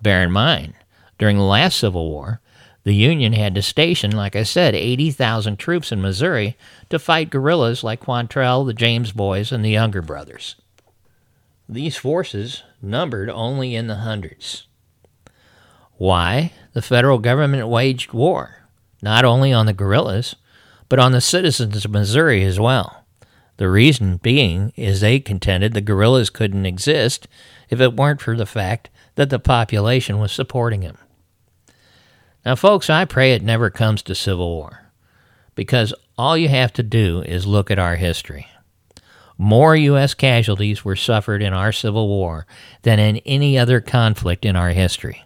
Bear 0.00 0.22
in 0.22 0.30
mind, 0.30 0.74
during 1.18 1.36
the 1.36 1.42
last 1.42 1.78
Civil 1.78 2.08
War, 2.08 2.40
the 2.88 2.94
Union 2.94 3.34
had 3.34 3.54
to 3.54 3.60
station, 3.60 4.12
like 4.12 4.34
I 4.34 4.44
said, 4.44 4.74
80,000 4.74 5.58
troops 5.58 5.92
in 5.92 6.00
Missouri 6.00 6.56
to 6.88 6.98
fight 6.98 7.28
guerrillas 7.28 7.84
like 7.84 8.00
Quantrill, 8.00 8.64
the 8.64 8.72
James 8.72 9.12
Boys, 9.12 9.52
and 9.52 9.62
the 9.62 9.68
Younger 9.68 10.00
Brothers. 10.00 10.56
These 11.68 11.98
forces 11.98 12.62
numbered 12.80 13.28
only 13.28 13.74
in 13.74 13.88
the 13.88 13.96
hundreds. 13.96 14.68
Why? 15.98 16.52
The 16.72 16.80
federal 16.80 17.18
government 17.18 17.68
waged 17.68 18.14
war, 18.14 18.64
not 19.02 19.22
only 19.22 19.52
on 19.52 19.66
the 19.66 19.74
guerrillas, 19.74 20.36
but 20.88 20.98
on 20.98 21.12
the 21.12 21.20
citizens 21.20 21.84
of 21.84 21.90
Missouri 21.90 22.42
as 22.42 22.58
well. 22.58 23.04
The 23.58 23.68
reason 23.68 24.16
being 24.16 24.72
is 24.76 25.02
they 25.02 25.20
contended 25.20 25.74
the 25.74 25.82
guerrillas 25.82 26.30
couldn't 26.30 26.64
exist 26.64 27.28
if 27.68 27.82
it 27.82 27.96
weren't 27.96 28.22
for 28.22 28.34
the 28.34 28.46
fact 28.46 28.88
that 29.16 29.28
the 29.28 29.38
population 29.38 30.18
was 30.18 30.32
supporting 30.32 30.80
them. 30.80 30.96
Now, 32.48 32.56
folks, 32.56 32.88
I 32.88 33.04
pray 33.04 33.34
it 33.34 33.42
never 33.42 33.68
comes 33.68 34.00
to 34.04 34.14
civil 34.14 34.48
war 34.48 34.86
because 35.54 35.92
all 36.16 36.34
you 36.34 36.48
have 36.48 36.72
to 36.72 36.82
do 36.82 37.20
is 37.20 37.46
look 37.46 37.70
at 37.70 37.78
our 37.78 37.96
history. 37.96 38.48
More 39.36 39.76
U.S. 39.76 40.14
casualties 40.14 40.82
were 40.82 40.96
suffered 40.96 41.42
in 41.42 41.52
our 41.52 41.72
Civil 41.72 42.08
War 42.08 42.46
than 42.84 42.98
in 42.98 43.18
any 43.26 43.58
other 43.58 43.82
conflict 43.82 44.46
in 44.46 44.56
our 44.56 44.70
history, 44.70 45.22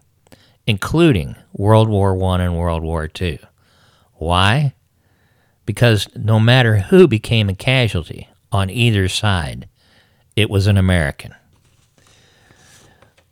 including 0.67 1.37
World 1.53 1.89
War 1.89 2.21
I 2.21 2.43
and 2.43 2.59
World 2.59 2.83
War 2.83 3.09
II. 3.21 3.39
Why? 4.15 4.75
Because 5.65 6.09
no 6.17 6.41
matter 6.41 6.79
who 6.79 7.07
became 7.07 7.49
a 7.49 7.55
casualty 7.55 8.29
on 8.51 8.69
either 8.69 9.07
side, 9.07 9.69
it 10.35 10.51
was 10.51 10.67
an 10.67 10.77
American. 10.77 11.37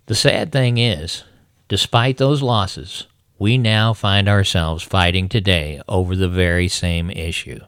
The 0.06 0.14
sad 0.14 0.52
thing 0.52 0.78
is, 0.78 1.24
despite 1.66 2.18
those 2.18 2.40
losses, 2.40 3.08
we 3.40 3.56
now 3.58 3.94
find 3.94 4.28
ourselves 4.28 4.84
fighting 4.84 5.28
today 5.28 5.80
over 5.88 6.14
the 6.14 6.28
very 6.28 6.68
same 6.68 7.10
issue 7.10 7.58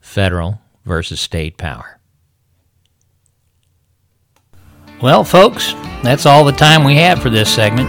federal 0.00 0.60
versus 0.84 1.20
state 1.20 1.56
power. 1.56 1.98
Well, 5.02 5.24
folks, 5.24 5.72
that's 6.02 6.26
all 6.26 6.44
the 6.44 6.52
time 6.52 6.84
we 6.84 6.96
have 6.96 7.20
for 7.20 7.30
this 7.30 7.52
segment. 7.52 7.88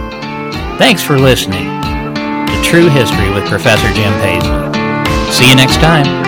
Thanks 0.78 1.02
for 1.02 1.16
listening 1.16 1.64
to 1.64 2.62
True 2.64 2.88
History 2.88 3.30
with 3.32 3.48
Professor 3.48 3.88
Jim 3.94 4.12
Paisley. 4.14 5.32
See 5.32 5.48
you 5.48 5.54
next 5.54 5.76
time. 5.76 6.23